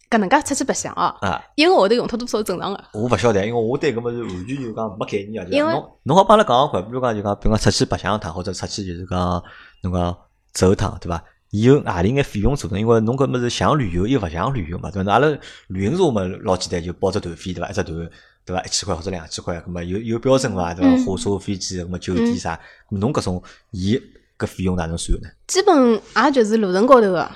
[0.10, 2.84] 搿能介出去白相哦，啊，一个号头用脱多少是正常个？
[2.94, 5.46] 我勿晓得，因为我对搿么是完全就讲没概念啊。
[5.46, 9.44] 就因为侬侬好帮阿拉讲讲看，比如讲就讲，比如讲出去白相一趟，或者出去就是讲
[9.84, 10.18] 侬讲
[10.52, 11.24] 走一趟，对伐？
[11.52, 12.80] 伊有何里眼费用组成？
[12.80, 15.12] 因为侬搿么是像旅游又勿像旅游嘛，对伐？
[15.14, 15.28] 阿拉
[15.68, 17.70] 旅行社嘛老简单，就报只团费，对伐？
[17.70, 18.10] 一只团，
[18.46, 18.62] 对伐？
[18.64, 20.74] 一千块或者两千块，搿么有有标准伐？
[20.74, 20.92] 对伐？
[20.92, 22.60] 嗯火车、飞机，搿么酒店啥？
[22.90, 24.02] 侬搿种伊
[24.42, 25.30] 搿费用哪能算呢？
[25.48, 27.30] 基本也就是路程高头个，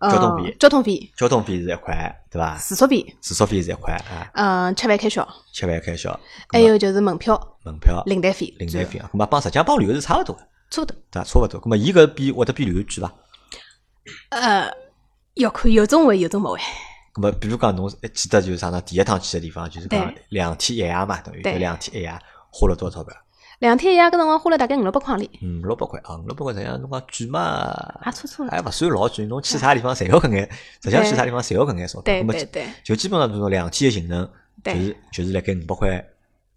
[0.00, 2.56] 呃交通费交通费、交通费是一块，对伐？
[2.58, 6.18] 住宿费，住宿费是一块啊，嗯，吃饭开销，吃饭开销，
[6.48, 10.96] 还有就是门票、门票、领队费，领队费啊，咾么帮实际上帮旅游是差勿多的，差不多。
[11.10, 11.24] 对伐？
[11.24, 11.60] 差勿多。
[11.60, 13.12] 咾么伊搿比会得比旅游贵伐？
[14.30, 14.70] 呃，
[15.34, 16.60] 要看有种会，有种勿会。
[17.14, 18.80] 咁么，比如讲，侬还记得就是啥呢？
[18.80, 22.10] 第一趟去个地方，就是讲两天一夜嘛，等于就两天一夜，
[22.50, 23.14] 花了多少钞票？
[23.62, 28.50] 两天一夜搿辰光花了大概五六百块钿，五，六百块啊，五六百块，实际上侬讲贵嘛，也错错了。
[28.50, 29.24] 还勿算老贵。
[29.26, 30.50] 侬去啥地方，侪要搿眼，
[30.82, 32.02] 实际上去啥地方，侪要搿眼钞票。
[32.02, 34.30] 对对对就基本上就是两天的行程，就
[34.64, 36.04] 对是就是辣盖五百块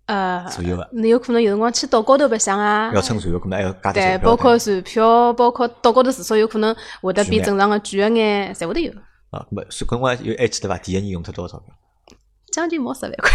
[0.08, 8.92] 呃，左右个，那有可能有辰光去岛高头白相啊，要乘船，可能还要加点对，包括船票，包括岛高头住宿，有可能会得比正常个贵一眼，侪会得有，
[9.30, 10.76] 啊，咁么所以搿辰光有还记得伐？
[10.80, 11.72] 第一年用脱多少钞票？
[12.56, 13.32] 将近毛十万块。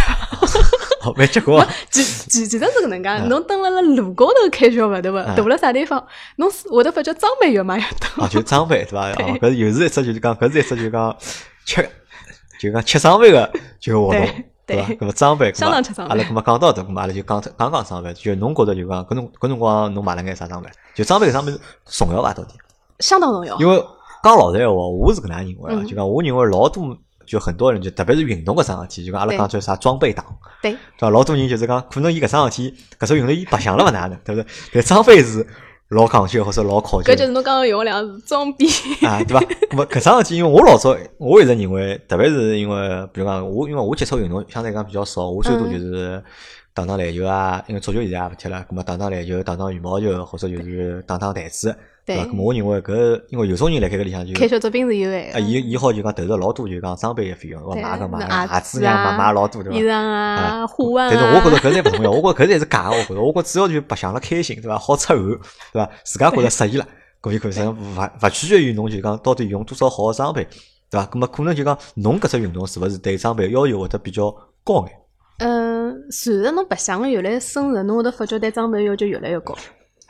[1.02, 1.68] 好，蛮结棍啊！
[1.90, 5.20] 其其其实是搿能介，侬蹲辣辣路高头开销勿对伐？
[5.28, 6.02] 嗯大辣啥地方，
[6.36, 8.22] 侬是会得发觉装备越买越多。
[8.22, 9.12] 啊，就装备对伐？
[9.14, 11.14] 对哦，搿又是一只就是讲，搿是一只就是讲
[11.66, 11.90] 吃，
[12.58, 14.20] 就讲吃装备个就活动，
[14.66, 14.86] 对伐？
[14.86, 20.70] 对搿么装备，相当吃装备阿拉搿么讲到迭，搿么阿拉就讲讲讲装备，就侬觉着就讲搿种搿辰光侬买了眼啥装备？
[20.94, 22.32] 就装备搿上面重要伐？
[22.32, 22.54] 到底？
[23.00, 23.58] 相当重要。
[23.58, 23.76] 因为
[24.22, 26.96] 讲老实闲话，我是搿能样认为啊，嗯就讲我认为老多
[27.30, 30.26] 就很多人就特别是运动搿桩事体，就讲阿拉对讲叫啥装备党。
[30.60, 31.10] 对，对伐？
[31.10, 34.46] 老多人就是讲，可能伊搿桩事体，搿只运动伊白相了勿哪能，对勿对？
[34.72, 35.46] 但装备是
[35.90, 37.12] 老讲究或者老考究。
[37.12, 38.66] 搿就是侬刚刚用个两个字装逼。
[39.06, 39.40] 啊，对伐？
[39.84, 46.20] 搿桩事体，因为我老早我一直认为，特别是因为，比如讲我，因为我接触运动相对来讲比较少，我最多嗯就是
[46.74, 52.26] 打打篮球啊，因为足球现在也勿踢了，咁么打打篮球、打打羽毛球，或者就是打打台子，对伐？
[52.32, 59.78] 么我认为搿，因为有种人辣盖搿里向就开小作品是有啊，诶，伊伊好就讲投入老多，就讲装备个费用，我买个买个鞋子呀，买买老多，对伐？
[59.78, 61.12] 衣裳啊、护腕啊。
[61.14, 64.78] 但是我觉着搿侪勿重要，我觉着搿侪是假个，我觉着，我觉着只要就白相了开心，对伐？
[64.78, 65.18] 好出汗，
[65.72, 65.90] 对伐？
[66.04, 66.86] 自家觉着适意了，
[67.22, 67.52] 搿就可以。
[67.52, 70.44] 实际上勿勿取决于侬就讲到底用多少好个装备，
[70.90, 71.06] 对伐？
[71.06, 74.34] 葛末可能就讲侬搿只运动是勿是对装备要求会得比较
[74.64, 74.96] 高眼？
[75.38, 79.56] 嗯，随着侬白相个越来越深入，侬会得发觉对装备要求越来越高。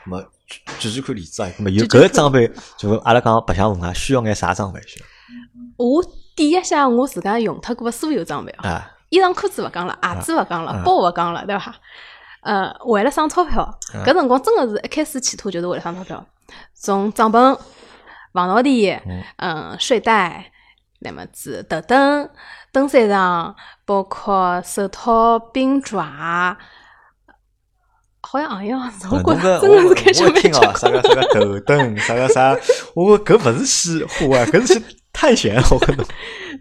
[0.04, 5.02] 葛末举举举看例子啊，葛末有搿装备，就阿拉讲白相文啊，需要眼啥装备需
[5.76, 8.90] 我点一下我自家用脱过个所有装备啊？
[9.10, 11.74] 衣裳裤子勿讲了，鞋子勿讲了，包勿讲了，对伐？
[12.42, 16.24] 呃，为了省钞票，搿辰光真个是一开始企图就是为了省钞票，
[16.74, 17.58] 从帐篷、
[18.32, 19.02] 防潮垫、
[19.38, 19.76] 嗯。
[19.78, 20.50] 睡袋，
[21.00, 22.30] 那么子头灯、
[22.72, 26.56] 登山杖，包括手套、冰爪，
[28.30, 32.56] 好像行样子，我觉着真的是开销我蛮结听哦，啥个啥个头灯，啥个啥，
[32.94, 33.66] 我搿勿是
[33.98, 36.04] 去户外，搿是去探险，我觉着。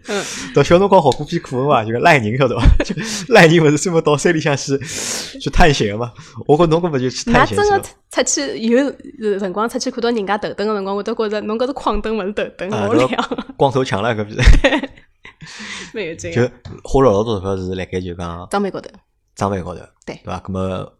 [0.08, 1.84] 嗯，到小辰光学过篇课文伐？
[1.84, 2.66] 就个赖宁晓得伐？
[2.82, 2.94] 就
[3.32, 4.76] 赖宁勿是专门到山里向去
[5.38, 6.12] 去探险个嘛？
[6.48, 7.80] 我觉侬搿勿就去探险真个？
[8.10, 13.08] 出去有有辰光出去看到人家头灯个辰光，我都觉着侬搿是矿灯勿是头灯，啊，好亮，
[13.56, 14.36] 光头强了搿比，
[15.92, 16.50] 没有这就个
[16.82, 18.90] 花了老多钞票是辣盖就讲装备高头。
[19.36, 20.40] 装备高头，对对伐？
[20.40, 20.92] 搿么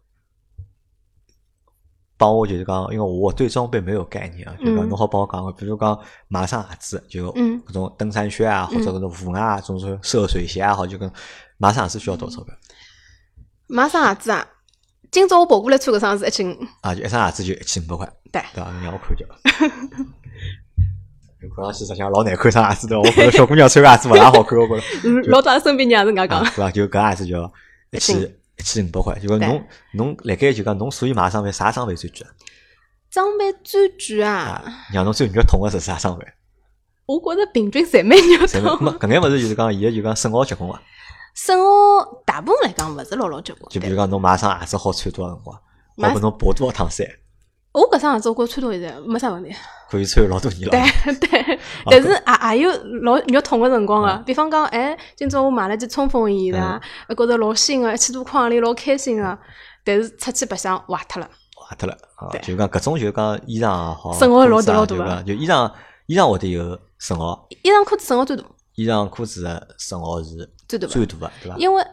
[2.21, 11.11] 帮我就是讲，因为我对装备没有概念啊，就讲嗯侬好帮我讲个，比如讲买双鞋子，就嗯搿种登山靴啊，或者搿种户外啊，种种涉水鞋啊，好就跟
[11.57, 12.53] 买双鞋子需要多少钞票？
[13.65, 14.45] 买双鞋子啊，
[15.09, 18.69] 今朝我跑过来穿搿双是一千五，啊，就一双鞋子就一千五百块，对，对伐？
[18.69, 19.25] 侬让我看叫。
[21.55, 24.83] 看上去实际上老难看双鞋子的，我觉着小姑娘穿个鞋子勿大好看，我觉着。
[25.05, 26.39] 嗯老早身边人也是搿样讲。
[26.39, 26.69] 啊对伐？
[26.71, 27.51] 就搿鞋子就
[27.89, 32.29] 一千一一千五百块，就讲侬侬辣盖就讲侬所以买装备啥装备最贵啊？
[33.09, 34.31] 装备最贵啊，
[34.63, 36.25] 啊，让侬最肉痛个是啥装备？
[37.07, 38.99] 我觉着平均侪蛮肉痛没，痛。
[38.99, 40.79] 搿眼物事就是讲，伊个就讲损耗结棍啊。
[41.33, 45.59] 生活大部分来讲勿是老老结棍，对就比如讲，侬买双鞋子好穿多少辰光？
[45.97, 47.07] 买好拨侬爬多少趟山？
[47.73, 49.53] 我搿双鞋子我觉着穿到现在没啥问题。
[49.89, 50.71] 可以穿老多年了。
[50.71, 54.23] 对 对，但是也也有老肉痛个辰光个。
[54.25, 56.79] 比方讲，哎，今朝我买了件冲锋衣啦，
[57.15, 59.37] 觉着老新个，一千多块里老开心个。
[59.83, 62.29] 但是出去白相坏脱了，坏脱了啊！
[62.43, 65.23] 就讲搿种就讲衣裳也好，损耗老大老大个。
[65.23, 65.71] 就衣裳
[66.05, 68.43] 衣裳会得有损耗，衣裳裤子损耗最大。
[68.75, 71.57] 衣裳裤子的损耗是最大最大个，对伐？
[71.57, 71.83] 因为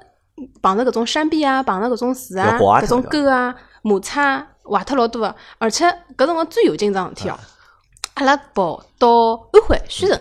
[0.63, 5.35] 碰着搿种山壁啊，碰着搿种树啊，搿种沟啊，摩擦坏脱老多个。
[5.59, 7.39] 而且搿辰光最有劲桩事体哦。
[8.15, 9.09] 阿拉跑到
[9.53, 10.21] 安徽宣城，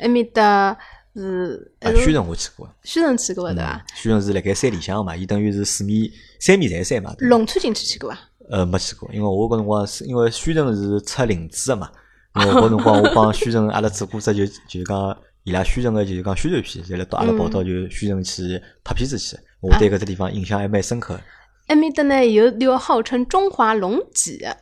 [0.00, 0.76] 埃面搭
[1.16, 3.84] 是，宣城我去过，宣城去过对伐？
[3.96, 7.14] 宣城是辣盖山里向嘛，伊等于是四面三面侪山嘛。
[7.18, 8.18] 龙川景区去过伐？
[8.50, 11.90] 呃，没去过，因为我搿辰光是因为宣城是出林子个嘛，
[12.36, 21.20] 因为搿辰光我帮 宣城阿拉做过只就就讲伊拉宣城个就是讲宣传片，就来到阿拉跑到就宣城去拍片子去，我对搿只地方印象还蛮深刻。
[21.66, 24.56] 埃面搭呢有条号称中华龙脊个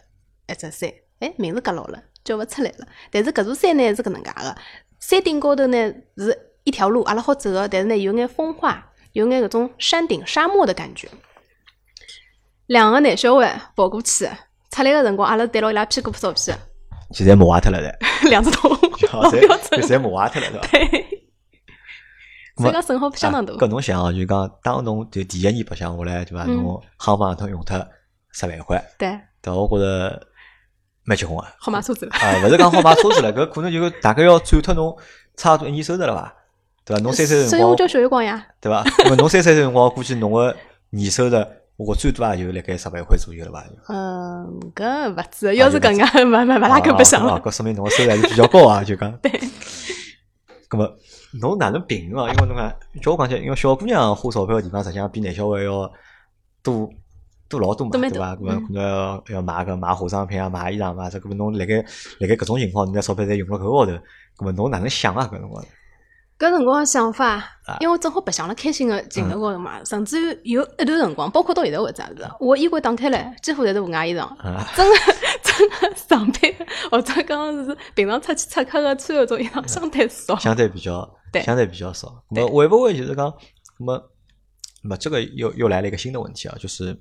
[0.49, 2.03] 一只山，哎，名字夹牢了。
[2.25, 4.57] 叫勿出来了，但是搿座山呢是搿能介个，
[4.99, 5.79] 山顶高头呢
[6.19, 11.09] 是一条路，阿拉好走个，但是呢有眼风化，有眼搿种山顶沙漠的感觉。
[12.67, 14.29] 两个男小孩跑过去，
[14.73, 16.59] 出来个辰光，阿拉对牢伊拉屁股拍照片。
[17.13, 17.97] 现在磨坏脱了的，
[18.29, 21.07] 两只头，老标准，现在磨坏脱了，对伐？
[22.57, 22.63] 对。
[22.63, 23.53] 所以讲损耗相当大。
[23.55, 26.45] 搿侬想哦，就讲当侬就第一年白相下来，对伐？
[26.45, 27.79] 侬夯房头用脱
[28.33, 29.19] 十万块，对。
[29.41, 30.27] 但我觉着。
[31.09, 31.47] 蛮结棍啊！
[31.57, 34.97] 好买车子了啊，勿是讲好买车子了，搿可能就大概要赚脱侬
[35.37, 36.35] 差不多一年收入了伐？
[36.85, 37.01] 对伐？
[37.05, 38.83] 侬三岁辰光，所以我叫小月光呀，对伐？
[39.05, 40.53] 因为侬三岁辰光，估计侬个
[40.91, 43.65] 年收入，我最多也就辣盖十万块左右了伐？
[43.89, 47.41] 嗯，搿勿止，要是搿样，勿勿勿拉搿白相 了。
[47.41, 49.17] 搿说明侬个收入还是比较高啊，就讲。
[49.19, 49.31] 对。
[50.69, 50.91] 搿么，
[51.41, 52.33] 侬哪能平衡啊？
[52.33, 55.91] 因为侬看，叫我讲起，因为小姑娘花钞票个地方，实际上比男小孩要
[56.63, 56.89] 多。
[57.49, 58.35] 多老多嘛，对伐？
[58.35, 61.77] 搿么可能要要买个买化妆品啊，买衣裳嘛，这搿么侬辣盖
[62.19, 65.31] 辣盖搿种情况，侬那钞票侪用了搿个号头，搿么侬哪能想啊？
[65.33, 65.65] 搿辰光？
[66.41, 67.45] 搿辰光想法，
[67.79, 74.29] 因为正好白相了开心个劲头高头嘛，甚至于有一段辰光，包括到现在为止也是，我衣柜打开来，几乎侪是户外衣裳，
[74.75, 74.95] 真个
[76.09, 76.41] 上班
[76.91, 82.23] 或者讲是平常出去出客个穿搿种衣裳相对少，相对比较，相对比较少。
[82.31, 83.33] 那会不会就是讲，
[83.79, 84.11] 那么，
[84.83, 86.99] 那么这个又又来了一个新的问题啊，就是。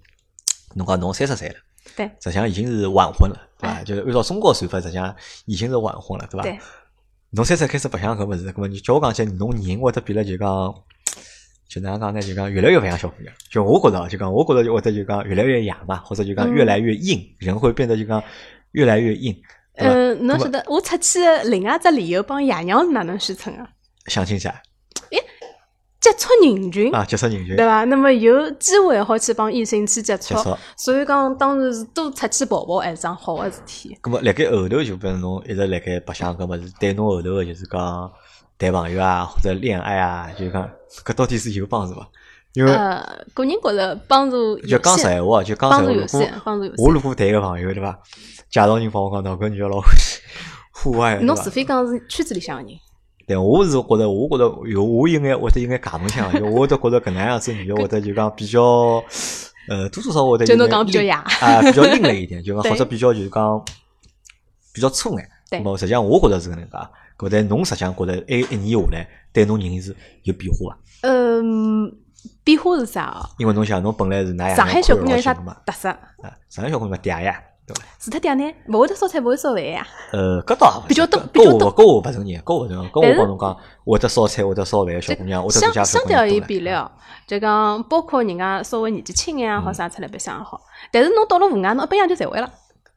[0.78, 1.56] 侬讲侬三十岁了，
[1.96, 3.82] 对，实际上已经是晚婚了，对伐？
[3.84, 5.15] 就是按照中国算法，实际上
[5.46, 6.44] 已经是晚婚了，对吧？
[6.44, 6.60] 对。
[7.30, 10.76] 侬三十开始白相搿物事，搿么你叫我讲起，侬人会得变了，就讲，
[11.67, 12.21] 就哪能讲呢？
[12.21, 13.34] 就讲越来越勿像小姑娘。
[13.49, 18.23] 就我觉着，就讲我觉着会得就讲越来越野嘛，或者就讲越来越硬，人会变得就讲
[18.71, 19.36] 越来越硬。
[19.75, 23.67] 嗯，侬晓得我出去另外只理由帮爷娘是哪能宣称啊？
[24.08, 24.49] 相亲去。
[25.99, 27.84] 接触人群啊，接触人群，对伐？
[27.86, 30.36] 那么有机会好去帮异性去接触，
[30.78, 33.97] 所以讲当然是多出去跑跑，还是桩好个事体。
[34.04, 38.12] 咁么，辣盖后头就比如侬一直辣盖白相，搿么是对侬后头个就是讲
[38.58, 40.70] 谈朋友啊，或者恋爱啊，就讲
[41.04, 42.08] 搿到底是有帮助伐？
[42.54, 45.84] 因为呃，个人觉着帮助就讲实闲话，就讲实话。
[45.84, 46.32] 帮助有限，
[46.78, 48.00] 我如果谈个朋友，对伐？
[48.50, 49.82] 介绍人帮我讲，到搿女个老
[50.72, 52.80] 户外，侬除非讲是圈子里向个人。
[53.28, 58.62] 但我是觉着，我觉着有我应该或者应该假门腔， 我都觉着搿能样子女的或者就讲比较，
[59.68, 63.65] 呃，多多少少会得就侬讲比较哑啊，比较另类一点，就讲 或者比较就是讲
[64.74, 65.30] 比较粗眼。
[65.50, 65.60] 对。
[65.60, 66.78] 么实际上我觉着是搿能介，
[67.17, 70.80] 搿但侬实际上觉着埃一年下来对侬人是有变化伐？
[71.04, 71.91] 嗯，
[72.43, 73.30] 变化是啥哦？
[73.38, 74.56] 因为侬想，侬本来是哪样？
[74.56, 75.89] 上海小姑娘有啥特色？
[75.89, 77.41] 啊，上海小姑娘嗲呀。
[77.67, 79.88] 对除脱嗲呢，勿会得烧菜，勿会烧饭呀。
[80.12, 81.73] 呃，搿倒比较多，比较多。
[81.73, 82.91] 搿我勿承认，搿我承认。
[82.91, 86.91] 搿我帮侬讲，会得烧菜，会得烧饭，小姑娘，会得做家相相对而比了，
[87.25, 90.62] 就讲包括人家稍微年纪轻眼也好，啥出来白相也好。
[90.91, 92.47] 但是侬到了户外，侬一般样就侪会了。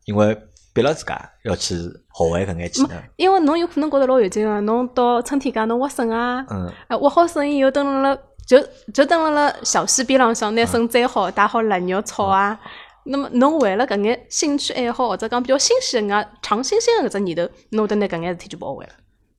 [0.04, 0.38] 因为
[0.72, 2.90] 逼牢自家要去学会搿眼技能。
[3.16, 8.58] 因为侬有可能觉着老有劲个，侬到春天介侬挖笋啊，嗯，挖好笋以后，等了就
[8.92, 12.58] 就等辣辣小溪边浪向，拿笋摘好，带好腊肉炒啊。
[13.04, 18.92] 那么，侬为了搿眼兴趣爱好，或者讲比较新鲜个、尝新鲜个搿只念头，侬得拿搿眼事体就勿学会了。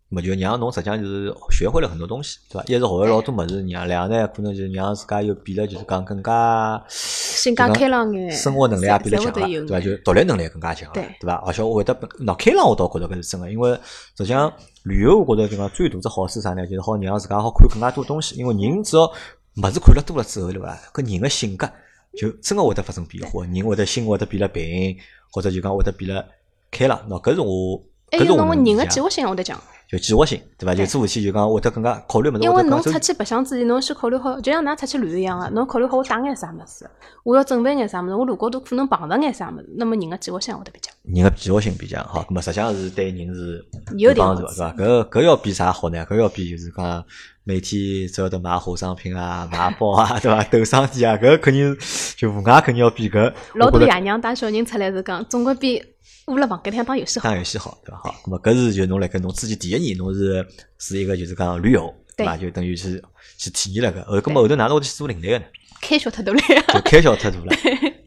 [0.10, 2.64] 么就让侬实际上就是学会了很多东西，对伐？
[2.68, 9.80] 一是学会老多物事，两两呢可能就是让自家又变得就是讲更加性格开朗眼，生活能力也变得强了，对伐？
[9.80, 11.36] 就独立能力更加强了，对伐？
[11.46, 13.72] 而且我会得喏开朗，我倒觉着搿是真个，因为
[14.18, 14.52] 实际上
[14.84, 16.66] 旅游我觉着就讲最大只好处啥呢？
[16.66, 20.76] 就是好让自家好看更加多东西，因为人只要物事看了多了之后，对伐？
[20.94, 21.70] 搿人个性格。
[22.18, 24.98] 就真个会得发生变化，人会得心会得变了平，
[25.32, 26.26] 或者就讲会得变了
[26.72, 27.00] 开朗。
[27.08, 27.80] 喏，搿是我，
[28.10, 29.62] 搿是我人个计划性，我得讲。
[29.90, 30.76] 就计划性，对伐？
[30.76, 32.44] 就做事体就讲会得更加考虑物事。
[32.44, 36.88] 因为侬出去白相之前，侬先考虑好，就像㑚出去旅游一样个，侬考虑好我带眼啥物事，
[37.24, 40.92] 我要准备眼啥物事，我路高头可能碰着眼啥物事，那么人个计划性会得比较。
[41.04, 43.66] 人个计划性比较好，咁么实际上是对人是
[43.98, 44.74] 有点帮助的，对伐？
[44.74, 46.06] 搿搿要比啥好呢？
[46.06, 47.04] 搿要比就是讲
[47.44, 50.44] 每天只要得买化妆品啊、买包啊， 对伐？
[50.44, 55.84] 斗商店啊，搿肯定是就无外肯定要比搿老多爷娘带小人出来是讲，总归比
[56.30, 57.30] 窝辣房间里向打游戏好。
[57.30, 57.98] 打游戏好，对伐？
[57.98, 60.46] 好，那么搿是就侬辣盖侬自己第一年侬是
[60.78, 62.38] 是一个就是讲旅游，对伐？
[62.38, 63.04] 就等于是
[63.38, 65.46] 去体验了个，后搿么后头哪能会去做领队个呢？
[65.82, 66.40] 开销太大了。
[66.74, 67.46] 就开销太大了。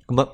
[0.07, 0.29] 搿么，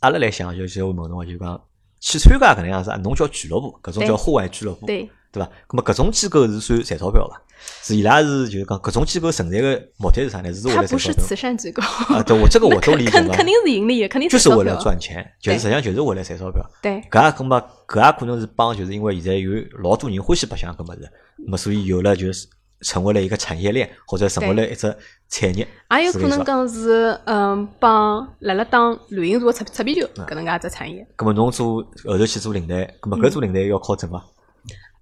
[0.00, 1.62] 阿拉来想，就是我问侬，就讲
[2.00, 5.48] 去参加搿能样子，侬叫俱乐部，搿种叫户外俱乐部，对，对伐？
[5.68, 7.42] 咁么搿种机构是算赚钞票伐？
[7.82, 10.52] 是伊拉是就是讲搿种机构存在个目的是啥呢？
[10.52, 11.82] 是为了赚钞票慈善机构。
[11.82, 12.22] 啊？
[12.26, 16.64] 对，我这个 我都理解嘛肯肯，定是盈利的，肯定就是为了赚钱，就是实际上就是为了赚钞票。
[16.80, 19.50] 对搿也搿么，搿也可能是帮，就是因为现在有
[19.82, 22.48] 老多人欢喜白相搿物事，咁么所以有了就是
[22.82, 24.94] 成为了一个产业链，或者成为了一只
[25.28, 25.66] 产业。
[25.98, 31.06] 也有可能讲是嗯，帮辣辣当旅行社擦擦边球嗯搿能介一只产业。
[31.16, 34.24] 咁么侬做后头去做领队，咁么嗯搿做领队要考证伐？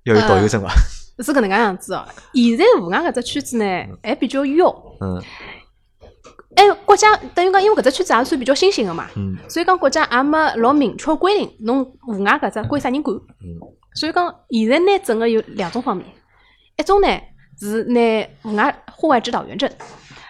[0.04, 0.68] 要有导游证伐？
[1.20, 2.04] 是搿能介样子哦。
[2.34, 3.64] 现在户外搿只圈子呢，
[4.02, 4.74] 还比较妖。
[5.00, 5.22] 嗯
[6.56, 13.16] 哎，国家等于讲，因为搿只圈子也算比较新兴个嘛，嗯所以讲国家也没老明确规定，侬户外搿只归啥人管。
[13.16, 13.58] 嗯
[13.94, 16.06] 所以讲，现在拿证个有两种方面，
[16.76, 17.08] 一种呢
[17.66, 19.70] 是拿户外户外指导员证，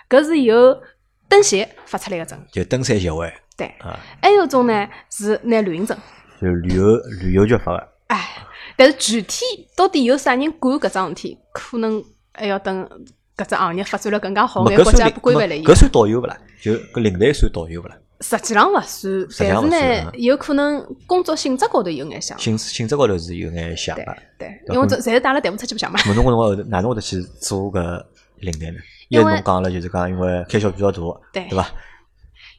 [0.08, 0.80] 搿是由
[1.28, 3.66] 登协发出来个证，就登山协会对。
[3.80, 5.96] 啊，还有一种呢是拿旅行证，
[6.40, 7.88] 就旅游旅游局发个。
[8.06, 8.28] 哎，
[8.76, 9.44] 但是具体
[9.76, 12.02] 到底有啥人管搿桩事体，可能
[12.32, 12.88] 还要等
[13.36, 15.76] 搿只行业发展了更加好眼，国家不规范了以后搿。
[15.76, 16.36] 算导游勿啦？
[16.62, 17.96] 就搿领队算导游勿啦？
[18.20, 22.36] 实际上勿算，但是呢，有可能工作性质高头有眼像。
[22.38, 24.16] 性性质高头是有眼像对个。
[24.38, 25.98] 对，对因为这侪是带了队伍出去白相嘛。
[26.00, 28.04] 咁么侬光后头哪能会得去做搿
[28.40, 28.78] 领队呢？
[29.08, 31.00] 因因为为侬讲了，就是讲因为开销比较大，
[31.32, 31.66] 对对伐？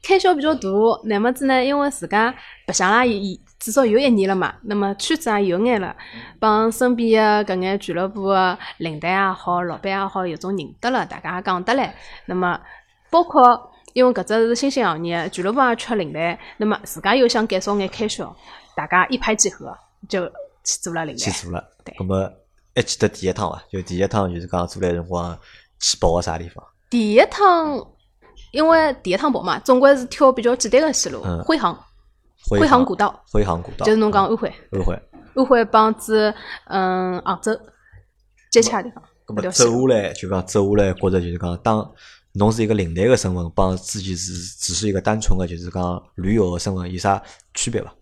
[0.02, 0.68] 开销比较大，
[1.04, 1.62] 那么子呢？
[1.62, 2.34] 因为自家
[2.66, 5.94] 白相了也至少有一年了嘛，那么圈子也有眼了，
[6.38, 11.94] 帮身边的搿眼俱乐部的领队也好，老板也好，有种认得了，大家也讲得来。
[12.24, 12.58] 那么
[13.10, 18.34] 包括因为搿只是新兴行业，俱乐部也缺领队，那么自家又想减少眼开销，
[18.76, 19.76] 大家一拍即合，
[20.08, 20.26] 就
[20.64, 21.18] 去做了领队。
[21.18, 21.94] 去做了对。
[21.98, 22.30] 那么
[22.74, 23.62] 还记得第一趟伐？
[23.70, 25.38] 就第一趟就是讲做来辰光
[25.78, 26.64] 去跑个啥地方？
[26.88, 27.86] 第一趟，
[28.52, 31.74] 因为第一趟跑嘛，总归是挑比较简单的线路嗯，徽杭，
[32.48, 34.52] 徽徽杭古道，徽杭古道，就是侬讲安徽。
[34.72, 34.94] 安徽。
[35.34, 36.34] 安徽帮子
[36.64, 37.56] 嗯杭州
[38.50, 41.88] 接洽的地方，那么走下来就讲走下来，觉着就是讲当
[42.34, 47.20] 侬是一个领队个身份，帮自己是只是一个单纯个就是讲旅游个身份有啥
[47.54, 47.92] 区别伐？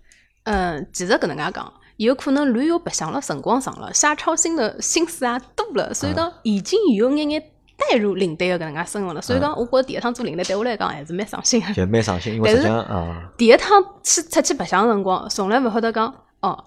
[0.45, 7.43] 嗯，其实搿能介讲，有可能旅游白相了，辰光长了，瞎操心的心思也多了，所以讲已经有眼眼
[7.77, 9.23] 带入领队个搿能介身份了。
[9.23, 11.73] 所以讲，我觉着第一趟做领队对我来讲还是蛮伤心个。
[11.73, 16.65] 就蛮伤心，因为实际上啊，第一趟去出去白相个辰光，从来勿晓得讲哦，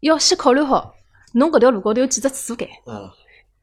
[0.00, 0.94] 要先考虑好，
[1.34, 3.08] 侬搿条路高头有几只厕所间，嗯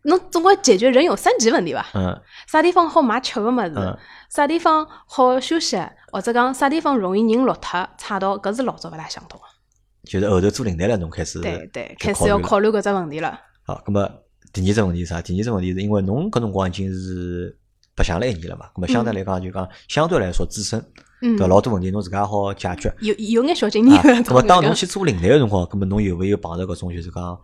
[0.03, 1.85] 侬总归解决人有三急问题伐？
[1.93, 5.77] 嗯啥地方好买吃个物嗯事，啥地方好休息，
[6.11, 9.43] 或者讲啥地方容易人落脱、踩到，搿是老早勿大想到个。
[10.05, 13.39] 就是后头做领队了，侬开始对对，开始要考虑搿只问题了。
[13.63, 14.09] 好，咁么
[14.53, 15.21] 第二只问题是啥？
[15.21, 17.55] 第二只问题是因为侬搿辰光已经是
[17.93, 20.83] 白相了一年了嘛，咁么相对来讲就讲相对来说资深，
[21.21, 22.91] 嗯对，老多问题侬自家好解决。
[23.01, 24.33] 有有眼小经验啊，个。
[24.33, 27.37] 么 当侬侬去做领队个辰光，咁么侬有没有碰到搿种就是讲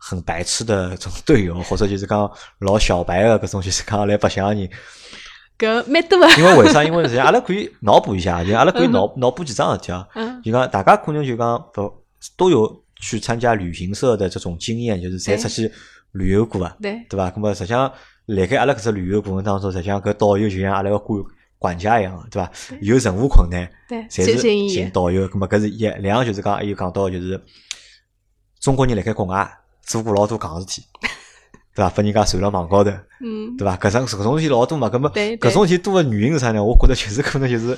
[0.00, 2.30] 很白痴的这种队友，或者就是讲
[2.60, 4.68] 老小白个搿种就是讲来白相个人？
[5.58, 6.26] 搿蛮多个。
[6.38, 6.82] 因为为啥？
[6.82, 10.08] 因为实际上阿拉可以脑补一下，就阿拉可以脑脑补几桩事体啊。
[10.14, 11.92] 嗯就讲大家可能就讲不
[12.36, 15.70] 都有去参加旅行社的这种经验，就是侪出去
[16.12, 17.30] 旅游过啊，对对伐？
[17.30, 17.92] 咁么实际上
[18.24, 21.22] 辣盖阿拉搿只旅游过程当中，实际上搿导游就像阿拉个管
[21.58, 22.50] 管家一样，对伐？
[22.80, 24.68] 有任何困难，对，侪是。
[24.70, 25.28] 寻导游。
[25.28, 27.38] 咁么搿是一，两就是讲还有讲到就是
[28.60, 29.46] 中国人辣盖国外
[29.90, 30.86] 做过老多戆事体，
[31.74, 31.90] 对伐？
[31.90, 32.90] 拨人家传了网高头。
[33.20, 33.76] 嗯，对伐？
[33.76, 36.62] 搿种搿种事体老多嘛，搿么搿种事体多的原因是啥呢？
[36.62, 37.76] 我觉得确实可能就是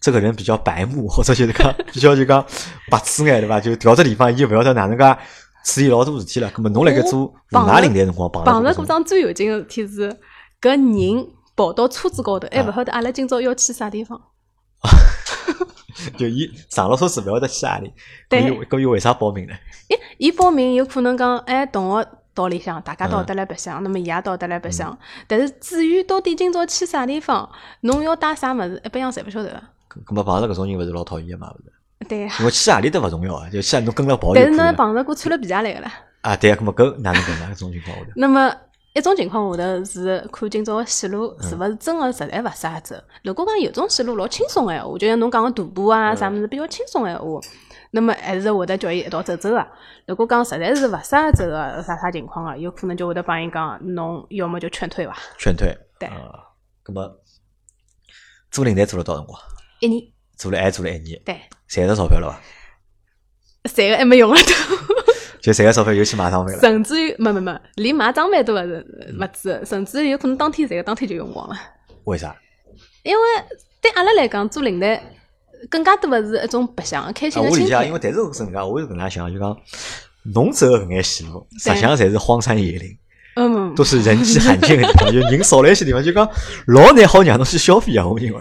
[0.00, 2.42] 这个人比较白目， 或者就是讲比较就讲
[2.90, 3.60] 白痴眼，对伐？
[3.60, 5.18] 就调只地方，伊就勿晓得哪能介
[5.64, 6.50] 处理老多事体了。
[6.50, 7.34] 搿么侬辣盖做户
[7.66, 10.08] 外领队辰光碰碰着过桩最有劲个事体是，
[10.60, 14.18] 搿人跑到车子高头，还啊勿晓得阿拉今朝要去啥地方。
[16.18, 17.92] 就伊上了车子勿晓得去哪里，
[18.28, 19.52] 对搿伊搿伊为啥报名呢？
[19.88, 24.96] 诶，伊报名有可能讲，哎，同学到里向，大家到得来白相，那么伊也到得来白相。
[25.26, 27.48] 但是至于到底今朝去啥地方，
[27.80, 29.62] 侬要带啥物事，一般样侪勿晓得个。
[30.00, 31.52] 搿搿么碰着搿种人勿是老讨厌个嘛？
[31.52, 32.08] 勿是？
[32.08, 34.74] 对呀，因为去何里都勿重要啊，就去侬跟了跑但是侬。
[34.74, 35.92] 碰着过穿了皮鞋来个啦。
[36.22, 37.50] 啊，对啊，搿么搿哪能办呢？
[37.54, 38.52] 搿种情况下头， 那么
[38.94, 42.94] 一种情况下头是看今朝个线路是勿是真个实在勿适合走。
[43.24, 47.40] 如果讲有种线路老轻松个闲话，就像侬讲个徒步啊啥物事比较轻松个闲话，
[47.92, 49.66] 那么还是会得叫伊一道走走个。
[50.06, 55.16] 如果讲实在是勿适合走个啥啥情况个，有可能就会得帮伊讲，侬要么就劝退伐。
[55.38, 55.74] 劝退。
[55.98, 56.52] 对啊，
[56.84, 57.18] 咁么
[58.50, 59.40] 做领队做了多少辰光？
[59.80, 60.02] 一年，
[60.36, 63.72] 做了还做了一年，对，赚着钞票了伐？
[63.74, 64.91] 赚个还没用了都。
[65.42, 66.60] 就赚个钞票又去买装备了。
[66.60, 68.86] 甚至于没没没，连买装备都勿是
[69.18, 71.56] 勿止，甚至于有可能当天赚个当天就用光了。
[72.04, 72.34] 为啥？
[73.02, 73.22] 因为
[73.80, 75.00] 对阿拉来讲，做领队
[75.68, 78.10] 更加多的是一种白相、开啊，心的心我理解，因为态。
[78.10, 79.56] 但是是搿能介，我是搿能介想，就讲
[80.34, 82.96] 侬走的搿眼线路，实际上侪是荒山野岭，
[83.34, 86.28] 嗯，都是人迹罕见个地方，就人少了一些地方，就讲
[86.68, 88.40] 老难好让侬去消费啊，我认为。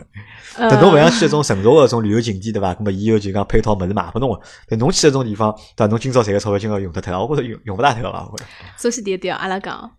[0.57, 2.75] 呃等侬勿像去一种成熟个种旅游景点，对伐？
[2.79, 4.39] 那么伊有就讲配套物事卖拨侬个。
[4.67, 5.87] 但侬去一种地方，对伐？
[5.87, 7.19] 侬今朝赚个钞票，今朝用得脱啊？
[7.21, 8.29] 我觉着用用勿大脱伐？
[8.31, 8.49] 我觉着。
[8.77, 9.91] 首先第一点，阿拉讲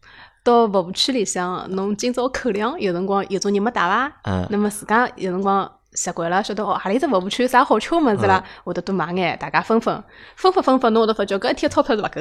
[0.44, 4.12] 到服务区里向，侬今朝口粮有辰光有种人没带伐？
[4.24, 10.02] 嗯那么自家有辰光习惯了，晓得哦，何里只服务区有啥好吃个物事嗯啦，会得多买眼，大家分分，
[10.36, 12.20] 分分分分，侬会得发觉搿一天钞票是勿够。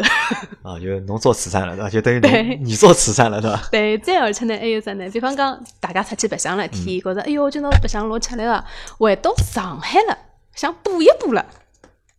[0.64, 1.90] 啊，就侬做慈善了，对伐？
[1.90, 3.60] 就等于对侬你做慈善了，对伐？
[3.72, 5.10] 对，再而且呢，还有啥呢？
[5.10, 8.64] 比方讲，大家出去白相了一天，觉着哎哟，今朝白相老吃力个，
[8.98, 10.18] 回到上海了，
[10.54, 11.46] 想补一补了，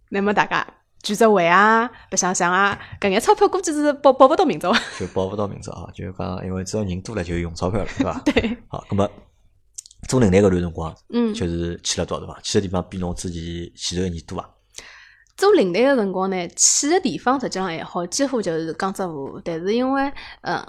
[0.08, 0.66] 那么大家
[1.02, 4.72] 聚只会啊，白相相啊，搿眼钞票估计是报报勿到明朝。
[4.98, 8.20] 就报勿到明朝啊，就讲因为只要人多了就用钞票了，对伐？
[8.24, 9.08] 对，好，那么
[10.08, 12.42] 做领队搿段辰光，嗯，就是去了多少地方？
[12.42, 13.42] 去的地方比侬之前
[13.74, 14.50] 前头一年多伐？
[15.36, 19.40] 做领队个辰光呢，去个地方实际上还好，几乎就是江浙沪。
[19.44, 20.64] 但是因为嗯，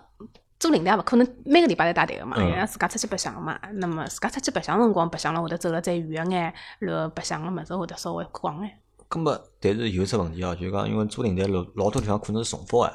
[0.60, 3.60] 做领队也勿可能每个礼拜侪带队个嘛，嗯人家自家出去白相嘛。
[3.74, 8.80] 那么自家出去白相辰光，白相了会得走了再远个眼，然后白相个物事会得稍微广眼。
[9.10, 12.92] 咁么，但是有只问题哦，就讲因为做领队老老多地方可能是重复个，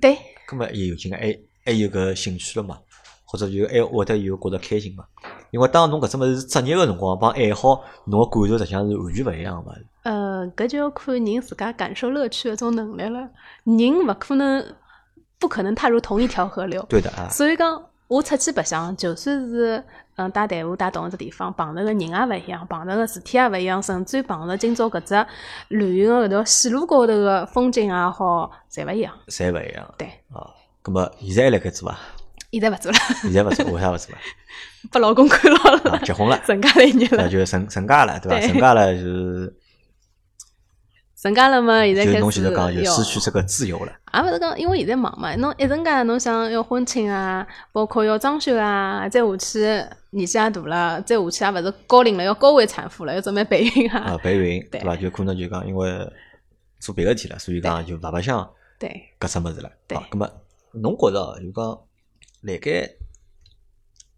[0.00, 0.16] 对，
[0.48, 2.78] 咁么也有劲个，还还有搿兴趣了嘛？
[3.26, 5.04] 或者就还会得有觉着开心嘛？
[5.54, 9.76] 因为当侬搿只物事是职业个辰光，帮爱好，侬个感受实际上是完全勿一样个嘛。
[10.02, 13.20] 呃，搿就要看人自家感受乐趣的种能力了。
[13.62, 14.66] 人勿可能，
[15.38, 16.84] 不可能踏入同一条河流。
[16.88, 19.80] 对的啊，所以讲，我出去白相，就算是
[20.16, 25.26] 嗯带队伍带到一只地方，碰着个人也勿一样，碰着个事体也勿一样，甚至于碰着今朝搿只
[25.68, 29.14] 旅游个搿条线路高头个风景也好，侪勿一样。
[29.28, 30.50] 侪勿一样对，啊。
[30.82, 31.96] 咁么现在还辣盖做伐？
[32.50, 34.18] 现在勿做了，现在勿做，为啥勿做啊？
[34.92, 38.46] 被老公看牢啊，了，结婚了，成家立业了，那就成成家了，对伐？
[38.46, 39.56] 成家了就是
[41.16, 43.92] 成家了嘛，现在就是开始侬现在讲就失去这个自由了。
[44.12, 49.60] 也勿是讲，因为现在忙嘛，侬一阵间侬想要婚庆啊，包括要装修啊，再下去
[50.10, 54.94] 年纪也大了，再下去也勿是高龄了，要高位产妇了，要准备备孕啊啊，，备孕对对伐？
[54.96, 55.90] 就可能就讲因为
[56.78, 58.46] 做别个事体了，所以讲就勿白相
[58.78, 58.90] 对。
[59.18, 59.70] 搿只物事了。
[59.88, 60.30] 对好，咁么
[60.72, 61.64] 侬觉着哦就讲
[62.42, 62.86] 辣盖，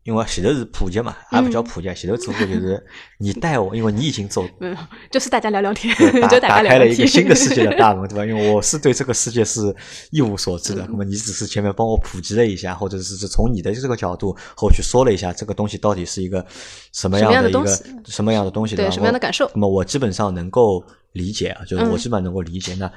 [0.06, 2.80] 因为前头是普及嘛，也勿叫普及，前头只不过就是
[3.18, 4.76] 你带我，因为你已经走嗯，
[5.10, 7.04] 就是大家聊聊天， 对打就打开了一个。
[7.04, 8.24] 新的世界的大门， 对吧？
[8.24, 9.74] 因为我是对这个世界是
[10.12, 16.44] 一无所知的，嗯那么你只是前面帮我普及了一下，或者是从你的这个角度和我去说了一下这个东西到底是一个
[16.92, 17.66] 什么样的一个
[18.06, 18.90] 什么样的东西什么样的东西，对吧？
[18.92, 22.74] 什么样的感受那么我基本上能够理解啊，就是我嗯基本上能够理解。
[22.76, 22.88] 那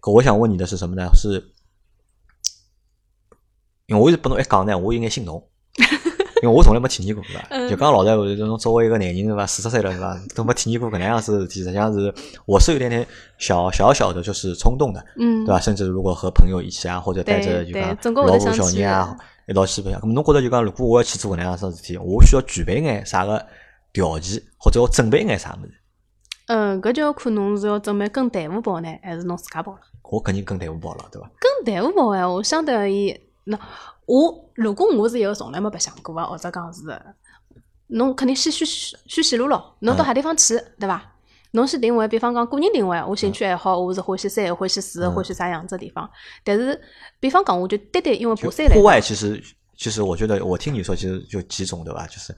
[0.00, 1.08] 可我想问你的是什么呢？
[1.14, 1.42] 是
[3.86, 5.46] 因为我一直拨侬一讲呢，我有眼心动。
[6.42, 7.46] 因为我从来没体验过，对伐？
[7.50, 9.46] 嗯就讲老实话，就侬作为一个男人，对伐？
[9.46, 10.18] 四十岁了，对伐？
[10.34, 12.12] 都没体验过搿能样子的事体，实际上是
[12.46, 13.06] 我是有点点
[13.38, 15.60] 小小小的，就是冲动的，嗯，对伐？
[15.60, 19.16] 甚至如果和朋友一起啊，或者带着就讲老婆小人啊，
[19.46, 20.00] 一道去白相。
[20.00, 23.44] 咁侬觉得就讲，如果我要去做搿能样子事体，我需要具备眼啥个
[23.92, 25.74] 条件，或者我准备眼啥物事？
[26.46, 29.78] 嗯，搿就要看侬是要准备跟队伍跑呢，还是侬自家跑了。
[30.10, 31.30] 我肯定跟队伍跑了，对伐？
[31.38, 33.56] 跟队伍跑闲话，相对而言那
[34.10, 36.80] 我如果我是一个从来没白相过个，或者讲是，
[37.86, 38.66] 侬肯定先选
[39.06, 39.76] 选线路咯。
[39.80, 41.00] 侬到啥地方去，对伐？
[41.52, 46.10] 侬先定位，比方讲个人定位，我兴趣爱好，我是欢喜山，欢喜水，嗯欢喜啥样子的地方。
[46.42, 46.80] 但是，
[47.20, 49.40] 比方讲，我就单单因为爬山来户，外其实
[49.76, 52.04] 其实我觉得，我听你说，其实就几种，对吧？
[52.08, 52.36] 就是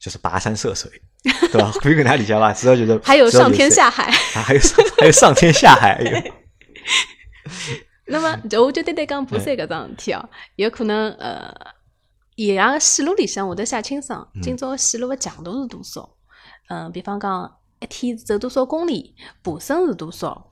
[0.00, 0.90] 就是跋山涉水，
[1.22, 1.70] 对吧？
[1.80, 2.52] 可以跟他理解吧？
[2.52, 4.04] 只要觉得还有上天下，海。
[4.06, 6.02] 啊还有上还有上天下海，
[8.06, 11.54] 那么就我就单单讲爬山搿桩事体哦，有可能呃，
[12.36, 16.08] 伊拉个线路里向会得写清爽，今朝个线路个强度是多少？
[16.68, 17.50] 嗯，比方讲
[17.80, 20.50] 一天走多少公里，爬升是多少？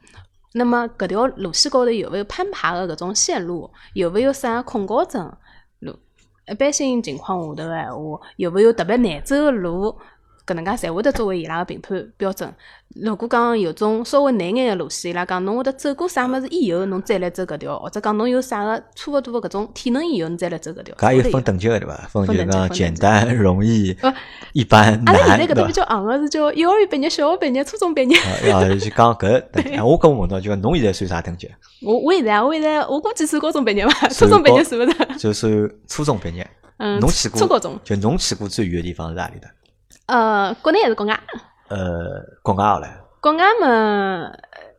[0.55, 3.71] 那么搿条路线高头有没有攀爬个搿种线路？
[3.95, 5.35] 有没有啥恐高症
[5.81, 5.99] 路？
[6.47, 9.99] 一般性情况下头个闲话，有没有特别难走个路？
[10.47, 12.53] 搿能介才会得作为伊拉个评判标准。
[12.95, 20.95] 如果讲有种稍微难眼个路线，伊拉讲侬会得走过啥物事以后，侬再来走搿条，或者讲侬有啥个差勿多个搿种体能以后，侬再来走搿条。
[20.97, 21.97] 搿也有分等级个对伐？
[22.13, 24.13] 分就讲简单、容易呃、
[24.53, 25.73] 一般、阿拉现在搿搭比？
[25.73, 28.19] 较行个是叫幼儿园毕业、小学毕业、初中毕业。
[28.53, 31.49] 啊，就 讲搿我跟我问到，就讲侬现在算啥等级？
[31.81, 35.19] 我我现在啊我现在我估计算高中毕业伐， 初中毕业高算勿算。
[35.19, 36.47] 就算初中毕业。
[36.77, 37.79] 嗯，侬去过初高中。
[37.85, 39.49] 就侬去过最远个地方是哪里的？
[40.07, 41.19] 呃，国内还是国外？
[41.69, 42.89] 呃，国外好了，
[43.21, 44.33] 国外嘛，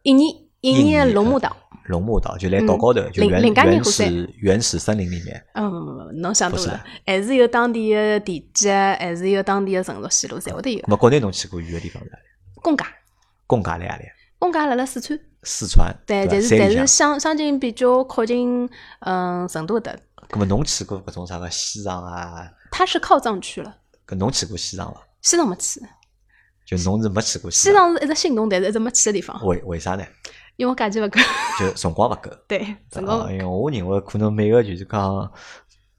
[0.03, 0.25] 印尼
[0.61, 1.55] 印尼印尼的龙目岛。
[1.87, 5.45] 龙目岛就辣岛高头，就原原始原始森林里面。
[5.55, 10.91] 嗯，侬想多了还是有当地的地基，还是有当地的成熟线路，侪会得有那。
[10.91, 12.23] 么国内侬去过远个地方是哪里？
[12.61, 12.85] 公家，
[13.45, 14.03] 公家辣何里？
[14.39, 16.87] 公家辣辣四川，四川，对，但是但是。
[16.87, 18.69] 相相近比较靠近，
[19.01, 19.99] 嗯，成都的，
[20.29, 22.49] 那么侬去过搿种啥个西藏啊？
[22.71, 23.75] 它是靠藏区了，
[24.07, 25.01] 搿侬去过西藏伐？
[25.23, 25.79] 西藏没去，
[26.65, 27.95] 就侬是没去过西藏？
[27.95, 30.05] 藏是一直心动，但是一直没去的地方，为为啥呢？
[30.55, 31.19] 因为假期勿够，
[31.59, 32.29] 就辰光勿够。
[32.47, 35.31] 对，辰光啊，因为我认为可能每个就是讲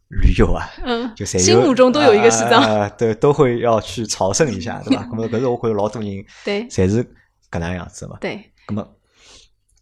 [0.08, 5.02] 旅游啊，嗯，就侪心目中都有一个西藏，啊， 都都会要去朝圣一下， 对伐？
[5.10, 7.04] 那么搿是我觉着老多人对侪是
[7.50, 8.16] 搿能样子嘛。
[8.20, 8.86] 对，那么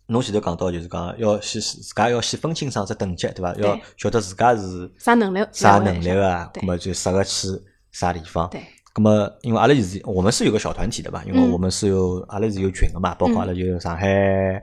[0.06, 3.52] 侬前头讲到就是讲要先自家要先分清爽只等级，对伐？
[3.56, 7.48] 要晓得自家是啥能力啥能力个啊，对那么就适合去
[7.90, 8.48] 啥地方。
[8.48, 8.62] 对，
[8.94, 11.22] 那么因为阿拉是我们是有个小团体的吧？
[11.26, 14.62] 因为嗯我们是有阿拉是有群的嘛，包括阿拉就有上海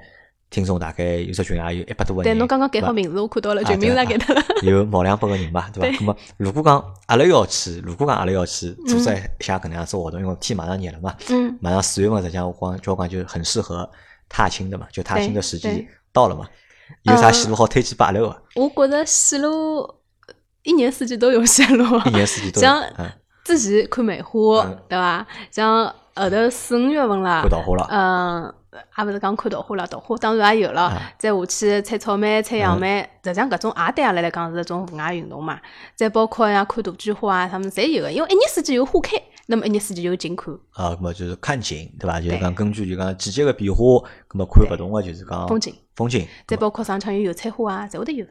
[0.52, 2.34] 听众大概有只群也有一百多个人。
[2.34, 5.90] 对，侬刚刚改好名字，我看到了，啊群名对字也改脱了，有毛两百个人吧，对伐？
[5.90, 13.90] 对那么如果讲阿拉要去，如果讲阿拉要去组织嗯一下搿能样子活动，因为天马上热了嘛，嗯，马上四月份，实际上我讲交关就很适合
[14.28, 16.48] 踏青的嘛，就踏青的时机到了嘛。
[17.04, 18.42] 有啥线路好推荐拨阿拉个？
[18.56, 19.88] 我觉着线路
[20.64, 22.68] 一年四季都有线路啊，一年四季都有。
[23.58, 25.26] 之前看梅花嗯，对伐？
[25.50, 25.86] 像
[26.16, 27.88] 后头四五月份啦看，桃花了。
[27.90, 28.54] 嗯，
[28.98, 31.14] 也勿是讲看桃花了，桃花当然也有了啊。
[31.18, 35.60] 再下去采草莓、采杨梅，实际上搿种也对阿拉来讲是一种户外运动嘛。
[35.96, 42.20] 再包括像看杜鹃花啊，他们侪有个，因为一年四季有花开，那么一年四季有景看，啊，那么就是看景，对伐？
[42.20, 43.82] 就是对讲根据就讲季节个变化，
[44.34, 45.74] 那么看勿同个就是讲风景。
[45.96, 46.28] 风景。
[46.48, 48.26] 再包括上腔有油菜花啊，侪会得有。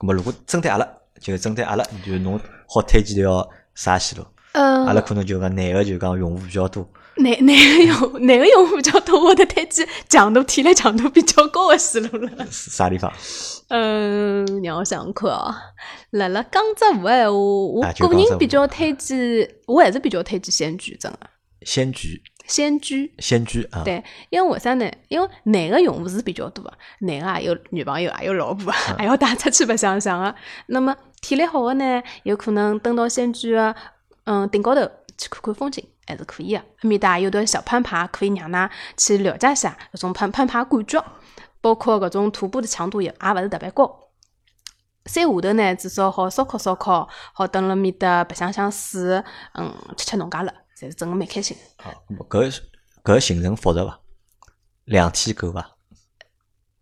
[0.00, 0.88] 那么如果针对阿拉，
[1.20, 3.46] 就针对阿拉，就侬好推荐条
[3.80, 4.26] 啥线路？
[4.52, 12.46] 嗯，阿拉可能就讲男个就讲用户比较多，哪哪个用哪个用户比较多，我得推荐强度体力强度比较高的线路了。
[12.50, 13.10] 是啥地方？
[13.68, 15.54] 嗯，让我想想看哦。
[16.10, 21.30] 辣辣江浙沪闲话，我个人比较推荐，我还是比较推荐仙居镇啊。
[21.62, 24.90] 仙居，仙居，仙居啊，对，因为为啥呢？
[25.08, 30.34] 因为男个用户是比较多的，男个也有女朋友，也有老婆，嗯还要带出去白相相个。
[30.66, 33.74] 那么体力好的呢，有可能登到仙居个
[34.24, 34.80] 嗯顶高头
[35.16, 36.58] 去看看风景，还是可以个。
[36.58, 41.04] 埃面搭也有段小攀爬，可以让㑚去了解一下搿种攀攀爬感觉，
[41.60, 44.08] 包括搿种徒步的强度也也勿是特别高。
[45.06, 49.22] 山下头呢，至少好烧烤烧烤，好蹲辣面搭白相相水，
[49.54, 51.54] 嗯，吃吃农家乐，侪是真个蛮开心。
[51.76, 51.92] 好，
[52.30, 52.58] 搿
[53.04, 54.00] 搿行程复杂伐？
[54.84, 55.76] 两天够伐？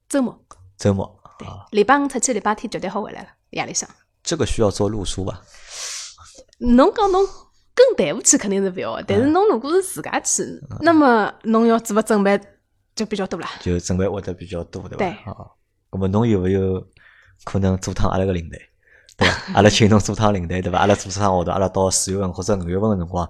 [0.09, 0.39] 周末。
[0.77, 3.89] 周末对，礼拜五出去，礼拜天绝对好回来了，夜里向。
[4.23, 5.43] 这个需要做路书伐？
[6.59, 7.27] 侬讲侬
[7.75, 10.45] 跟队伍去肯定是勿要的，但是侬如果是自家去，
[10.81, 12.41] 那么侬要做个准备
[12.95, 13.49] 就比较多啦。
[13.61, 14.97] 就准备会得比较多，对伐？
[14.97, 15.35] 对啊，
[15.91, 16.87] 咁么侬有没有
[17.43, 18.61] 可能做趟阿拉个领队，
[19.17, 19.55] 对伐？
[19.55, 20.79] 阿拉请侬做趟领队，对伐？
[20.79, 23.29] 阿拉做趟活动，阿拉到四月份或者五月份个辰光，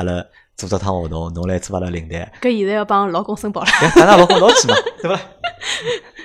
[0.00, 0.24] 阿拉
[0.56, 5.20] 做只趟活动，侬来做阿拉领队，搿现在要帮老公申报了，哎，带㑚老公一道去嘛，对伐？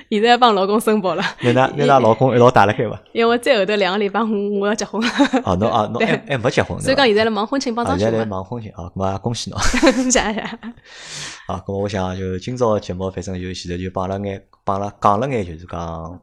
[0.08, 3.02] 现在要帮老公申报了，拿㑚拿㑚老公一道带辣开伐？
[3.12, 5.08] 因为再后头两个礼拜我我要结婚了，
[5.44, 9.60] 哦，侬啊，侬对还还没结婚，所以讲现在辣忙婚庆帮啊，现在来忙婚庆啊，咁恭喜侬。
[10.12, 10.20] 谢谢。
[11.48, 16.20] 啊，咁我想就今朝节目，反正就现在就帮了眼，帮了讲了眼，就是讲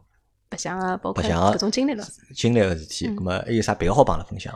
[0.48, 1.22] 白相啊，包括
[1.52, 2.04] 各种经历了，
[2.36, 3.08] 经历个事体。
[3.08, 4.54] 咁么还有啥别个好帮阿拉分享？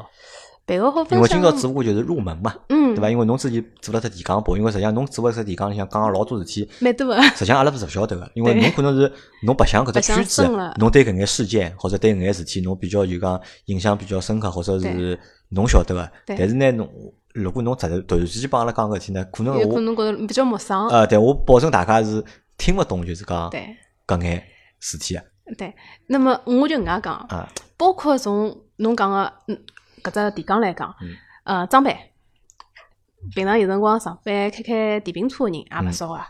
[0.67, 1.41] 别个好分享因为今。
[1.41, 3.09] 朝只不过就是入门嘛，嗯对，伐？
[3.09, 7.23] 因为侬自己做了只提纲部，因为实际上侬做个只提纲里向讲个老多事体，蛮多个。
[7.23, 9.11] 实际上阿拉是勿晓得个，因为侬可能是
[9.45, 10.43] 侬白相搿只圈子，
[10.79, 15.19] 侬对搿眼事件或者对搿眼事体，侬比较就讲印象比较深刻，或者是
[15.51, 16.11] 侬晓得个。
[16.27, 16.91] 但是呢，侬
[17.33, 20.89] 如果侬突然突然之间帮阿拉讲搿事体呢，可能我可能觉得比较陌生。
[20.89, 22.25] 呃，对我保证大家是
[22.59, 24.43] 听勿懂，就是讲对搿眼
[24.81, 25.23] 事体啊
[25.57, 25.73] 对，
[26.09, 27.49] 那么我就搿能介讲，啊。
[27.77, 29.59] 包括从侬讲个嗯
[30.11, 31.97] 搿只提纲来讲嗯，呃，装备，
[33.35, 36.29] 平常有辰光上班开开电瓶车个人也勿少啊。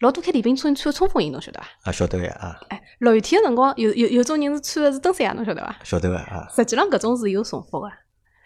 [0.00, 1.66] 老多开电瓶车人穿个冲锋衣，侬晓得伐？
[1.84, 5.76] 啊，晓得个啊，哎，落雨天个辰光，有有有种人是穿个是登山鞋，侬晓得伐？
[5.82, 7.88] 晓得个啊，实际上搿种是有重复个，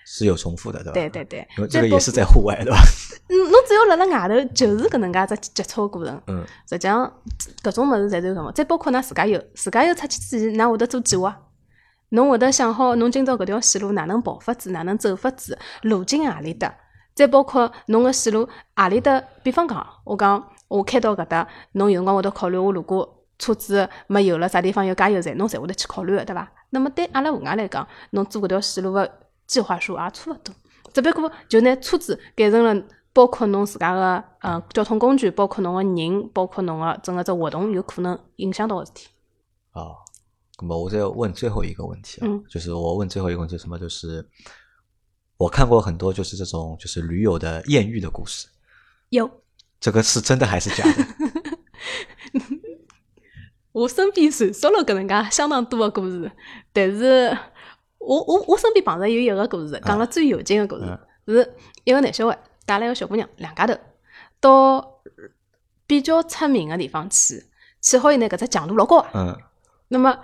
[0.06, 0.92] 是有重复的，对吧？
[0.92, 2.78] 对对对因为，这个也是在户外，对吧？
[3.28, 6.22] 嗯，侬只要辣辣外头，就是搿能介只接触个过程。
[6.28, 7.12] 嗯，实际上，
[7.64, 8.52] 搿种物事侪是有什么？
[8.52, 11.36] 再包括㑚自驾游，自驾游出去之前，㑚会得做计划，
[12.10, 16.74] 侬会得想好侬今朝搿条线路哪能跑法子，哪能走法子，路径何里搭。
[17.14, 26.50] 再包括侬个线路何里搭，比方讲，我讲我开到搿搭，侬有辰光会得考虑，我如果车子没油了，啥地方有加油站，侬侪会得去考虑个，对伐？
[26.70, 29.10] 那么对阿拉户外来讲，侬做搿条线路个
[29.46, 30.54] 计划书也差勿多，
[30.92, 32.82] 只不过就拿车子改成了。
[33.12, 39.08] 包括侬自家个呃交通工具，包括侬个人，包括侬个整个只活动，有可能影响到个事体。
[39.72, 39.96] 哦，
[40.60, 43.78] 那么我再问最后一个问题啊，嗯就是我问最后一个问题是什么？
[43.78, 44.26] 就是
[45.36, 48.46] 我看过很多就是这种就是驴友的艳遇的故事，
[49.08, 49.30] 有，
[49.80, 51.06] 这个是真的还是假的？
[53.72, 56.30] 我身边传说了搿能介相当多的故事，
[56.72, 57.34] 但是
[57.98, 61.54] 我我我身边碰着有一个故事，讲了最有劲的故事，是
[61.84, 63.74] 一个男小孩带了一个小姑娘，两家头
[64.40, 65.00] 到
[65.86, 67.46] 比较出名的地方去，
[67.80, 69.10] 去好以后呢，搿只强度老高啊。
[69.14, 69.38] 嗯
[69.92, 70.16] 那么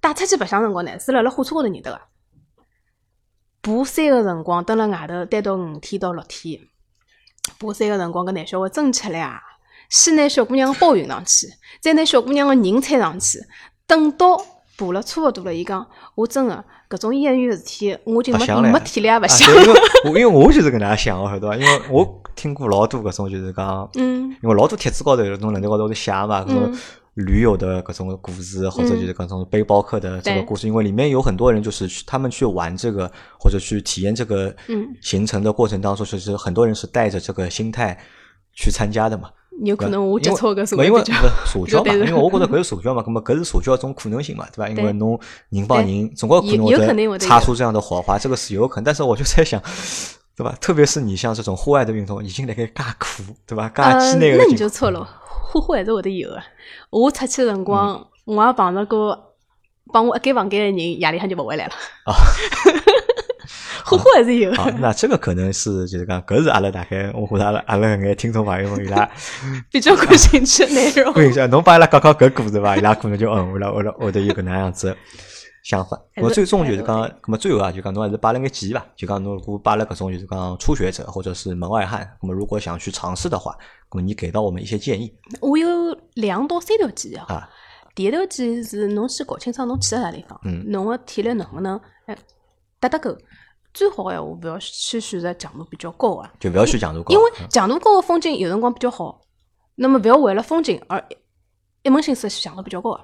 [0.00, 2.00] 带出去白相辰光呢，是辣辣火车高头认得个。
[3.62, 6.60] 爬山个辰光，蹲辣外头待到五天到六天。
[7.58, 9.40] 爬山个辰光，搿男小孩真吃力啊！
[9.90, 11.48] 先拿小姑娘个包运上去，
[11.80, 13.38] 再拿小姑娘个人搀上去。
[13.86, 14.36] 等到
[14.78, 15.84] 爬了差勿多了，伊讲
[16.14, 19.52] ：“我真个搿种艳遇个事体，我就没没体力也勿啊，想。
[19.52, 21.56] 对因为 我因为我就是搿能样想个，晓得伐？
[21.56, 26.78] 因为我听过老多搿种就是讲，嗯因为老多帖子高头有种论坛高头会写嘛，搿种嗯
[27.20, 37.98] 驴友的各种故事，或者就是各种背包客的这个故事，因为里面有很多人就是去他们去玩这个或者去体验这个嗯行程的过程当中，其实很多人是带着这个心态
[38.52, 39.30] 去参加的嘛。
[39.64, 41.04] 有可能我接触个社因为
[41.44, 44.68] 社交嘛，因为我觉得搿是社交嘛，葛么搿是社交一种可能性嘛，对吧？
[44.68, 48.84] 因为对侬人帮对人总归可能有有肯定会擦出这样的火花，这个是有可能。
[48.84, 49.60] 但是我就在想，
[50.34, 50.56] 对吧？
[50.62, 53.68] 特别是你像这种户外的运动，已经辣盖介苦，对吧？
[53.68, 55.06] 介呃，那你就错了，
[55.50, 56.40] 呼呼还是会得有个。
[56.90, 59.34] 我出去的辰光，嗯我也碰着过
[59.92, 61.72] 帮我一间房间的人，夜里向就勿回来了。
[62.04, 62.14] 啊
[63.84, 69.10] 呼呼还是有好，的，那这个可能是就是讲，搿是阿拉大概我觉着阿拉阿拉搿眼听众朋友们伊拉
[69.72, 71.12] 比较感兴趣的内容。
[71.16, 72.76] 问一下侬帮伊拉讲讲搿故事伐？
[72.76, 74.96] 伊拉可能就嗯，我了我了我得有搿能样子
[75.62, 76.00] 想法。
[76.12, 78.86] 还是我最终就是讲，还是咁么最后啊，就讲侬还是摆了眼建议伐？
[78.96, 83.56] 就讲侬如果摆了搿种就是讲初学者或者是门外汉，那么如果想去尝试的话，
[83.92, 85.68] 那么你给到我们一些建议我有
[86.14, 87.26] 两到三条建议啊。
[87.28, 87.48] 啊。
[87.94, 92.16] 第一条建议是侬先搞清爽侬去了啥地方，嗯侬个体力能不能哎
[92.78, 93.16] 搭得够。
[93.72, 99.20] 最好个闲话，勿要去选择强度比较高个，就勿要选强度高，因为嗯强度高个风景有辰光比较好，
[99.74, 101.04] 那么勿要为了风景而
[101.82, 103.00] 一门心思去强度比较高个。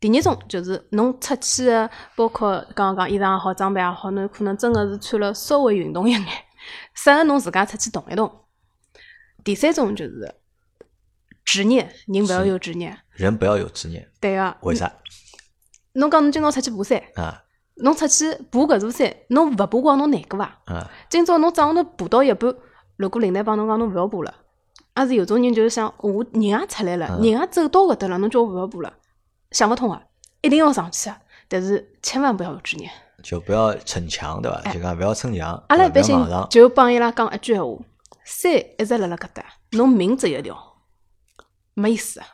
[0.00, 6.22] 第二种就是侬出去个，包括刚刚讲衣裳也好，装备也好，侬有可能真个是穿了稍微运动一眼，
[6.94, 8.30] 适合侬自家出去动一动。
[9.42, 10.34] 第三种就是
[11.44, 12.98] 执念，人勿要有执念。
[13.12, 14.92] 人不要有执念，对个，为啥
[15.94, 17.42] 侬讲侬今朝出去爬山，啊
[17.76, 20.44] 侬出去爬搿座山，侬勿爬光侬难过伐？
[20.66, 20.88] 啊？
[21.08, 22.54] 今朝侬早上头爬到一半，
[22.96, 24.34] 如果领队帮侬讲侬勿要爬了，
[24.96, 28.92] 也是有种人就是想，我人也出来了，嗯人也走到搿搭了，侬叫我勿要爬了，
[29.50, 30.02] 想勿通啊，
[30.42, 31.18] 一定要上去啊！
[31.48, 32.90] 但是千万不要有执念。
[33.22, 34.58] 就不要逞强，对伐？
[34.64, 36.16] 哎就讲勿要逞强，阿拉一般性。
[36.50, 37.78] 就帮伊拉讲一句闲话：
[38.24, 40.56] 山一直辣辣搿搭，侬命只有一条，
[41.74, 42.26] 没意思啊。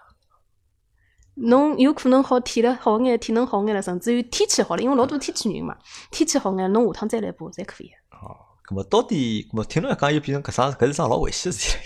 [1.37, 5.77] 侬有可能好体力好眼，体能好眼了，甚至于天气好了，因为老多天气原因嘛，
[6.11, 8.37] 天气好眼，侬下趟再来爬侪可以哦。
[8.69, 11.85] 咁么到底，咁么听侬一讲，又变成搿桩搿是桩老危险的事体了。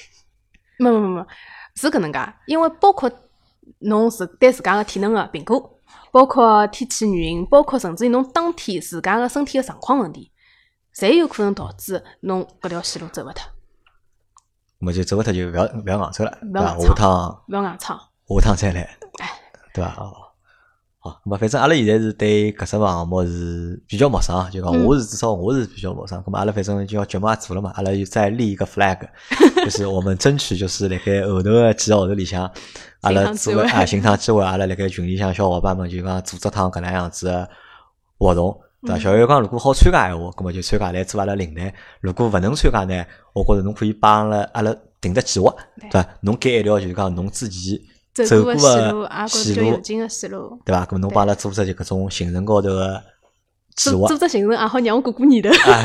[0.78, 1.26] 没没没没，
[1.76, 3.10] 是搿能介，因为包括
[3.80, 5.78] 侬自对自家个体能个评估，
[6.12, 10.30] 包括天气原因，包括甚至于侬当天自家个身体个状况问题，
[10.94, 13.42] 侪有可能导致侬搿条线路走勿脱，
[14.80, 16.76] 咁么就走勿脱就勿要勿要硬走了，对伐？
[16.76, 17.96] 勿要硬下趟勿要硬撑。
[17.96, 19.40] 下趟再来哎，
[19.72, 19.94] 对伐？
[19.96, 20.27] 哦，
[21.08, 26.22] 好，咁么反正阿拉现在是对搿只项目是比较陌生啊，就讲嗯我是至少我是比较陌生。
[26.22, 28.98] 咁么阿拉反正就要节目也做了嘛，阿拉就再立一个 flag，
[29.64, 32.50] 就是我们争取就是辣盖后头个几个号头里向，
[33.00, 37.48] 阿拉做个啊寻趟机会，阿拉辣盖群里向小伙伴们就讲组织趟搿能样子个
[38.18, 38.58] 活动。
[38.86, 43.04] 对小月讲，如果好参加闲话，咁么就参加来做阿拉领队；如果勿能参加呢，
[43.34, 45.52] 我觉着侬可以帮阿拉阿拉定只计划，
[45.90, 46.06] 对伐？
[46.20, 47.80] 侬改一条就是讲侬自己
[48.24, 50.86] 走走过过个线路，对伐？
[50.86, 53.02] 咁么侬帮阿拉组织就搿种行程高头个
[53.76, 55.82] 计划组组织行程也好让我过过年头，啊，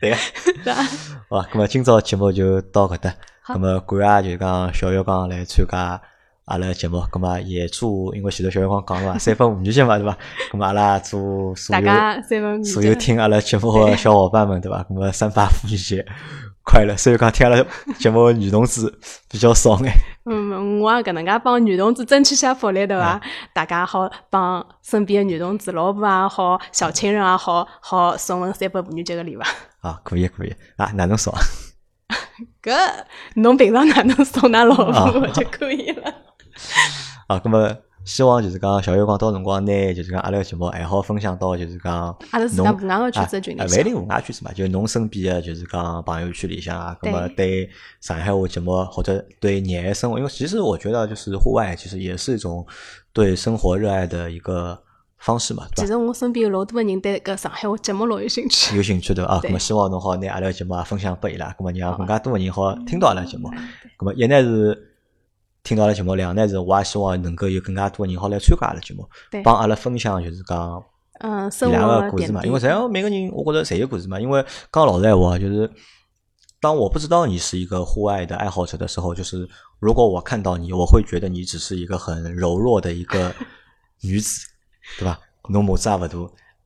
[0.00, 0.16] 对，对个。
[0.64, 0.82] 对伐？
[1.30, 3.14] 好，咁么今朝节目就到搿搭。
[3.42, 6.00] 好咁么感谢就是讲小月刚来参加
[6.44, 10.16] 阿拉节目，咁么也祝，因为前头小月光讲了嘛，三分妇女节嘛，对伐？
[10.50, 14.82] 咁么阿拉祝所大有所有听阿拉节目个小伙伴们，对伐？
[14.84, 16.04] 咁么三八妇女节
[16.70, 16.94] 快乐！
[16.98, 17.64] 所以讲听阿拉
[17.98, 18.92] 节目个女同志
[19.30, 19.90] 比较少眼，
[20.26, 23.18] 嗯，我也搿能介帮女同志争取下福利，对伐？
[23.54, 29.40] 大家好帮身边的女同志、老婆也好、小情人也好，好送份三八妇女节个礼物。
[29.80, 31.40] 啊，可以可以啊，哪能送啊？
[32.62, 32.76] 搿
[33.36, 36.02] 侬平常哪能送㑚老啊婆就可以了。
[37.28, 37.74] 啊，咁么
[38.08, 47.68] 希望就是讲小月光到辰光拿就是讲阿拉个节目还好分享到就是讲阿拉自侬家户外个圈啊子群里向啊勿一定户外圈子嘛，就是侬身边个就是讲朋友圈里向啊，那么对
[48.00, 52.66] 上海话节目或者对热爱生活，因为其实我觉得就是户外其实也是一种
[53.12, 54.82] 对生活热爱的一个
[55.18, 55.82] 方式嘛，对吧？
[55.82, 58.74] 其实我身边有老多个人对搿上海话节目老有兴趣。
[58.78, 59.32] 有兴趣对伐？
[59.32, 63.50] 啊，对咁么希望侬好拿阿拉个节目也分享拨伊拉，咁么让更加多个人好听到阿拉节目。
[63.98, 64.87] 咁么一呢是
[65.68, 69.06] 听到阿拉节目，两呢是我也希望能够有更加多的人好来参加阿拉节目，
[69.44, 70.82] 帮阿拉分享就是讲
[71.20, 72.42] 嗯，生伊拉活个故事嘛。
[72.42, 74.18] 因为实际上每个人我觉着侪有故事嘛。
[74.18, 75.70] 因为刚老实闲话，就是
[76.58, 79.46] 当我不知道你是一个户外的爱好者的时候，就是
[79.78, 83.30] 如果我看到你，我会觉得你只是一个很柔弱的一个
[84.00, 84.46] 女子，
[84.98, 85.20] 对吧？
[85.50, 86.18] 侬模子也勿大，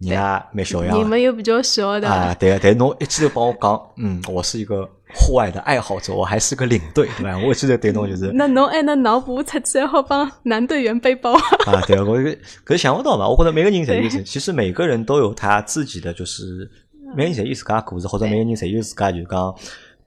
[0.02, 0.98] 人也蛮小样。
[0.98, 4.84] 你们又比较小的，啊，对个，但侬一记头帮我讲，嗯，我是一个
[5.14, 7.38] 户外的爱好者，我还是个领队，对吧？
[7.38, 11.32] 我一记头对侬就是那侬还能脑补出去，好帮男队员背包。
[11.66, 12.16] 啊，对啊，我
[12.64, 13.28] 可是想不到嘛。
[13.28, 16.68] 我觉得每个人侪有，其实每个人都有他自己的，就是
[17.14, 19.54] 每个人侪有自家故事，或者每个人侪有自家就是讲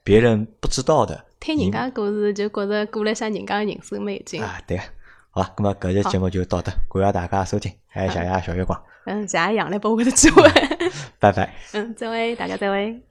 [0.04, 4.42] 别人不知道的听人家故事就觉着过了一下人家的人生美景。
[4.42, 4.84] 啊，对个。
[5.30, 10.44] 好了，那么搿期节目就到这，感谢大家收听，还有谢谢小月光，嗯，谢谢杨来帮我的机会。
[11.20, 11.54] 拜拜。
[11.74, 13.02] 嗯，再会，大家再会。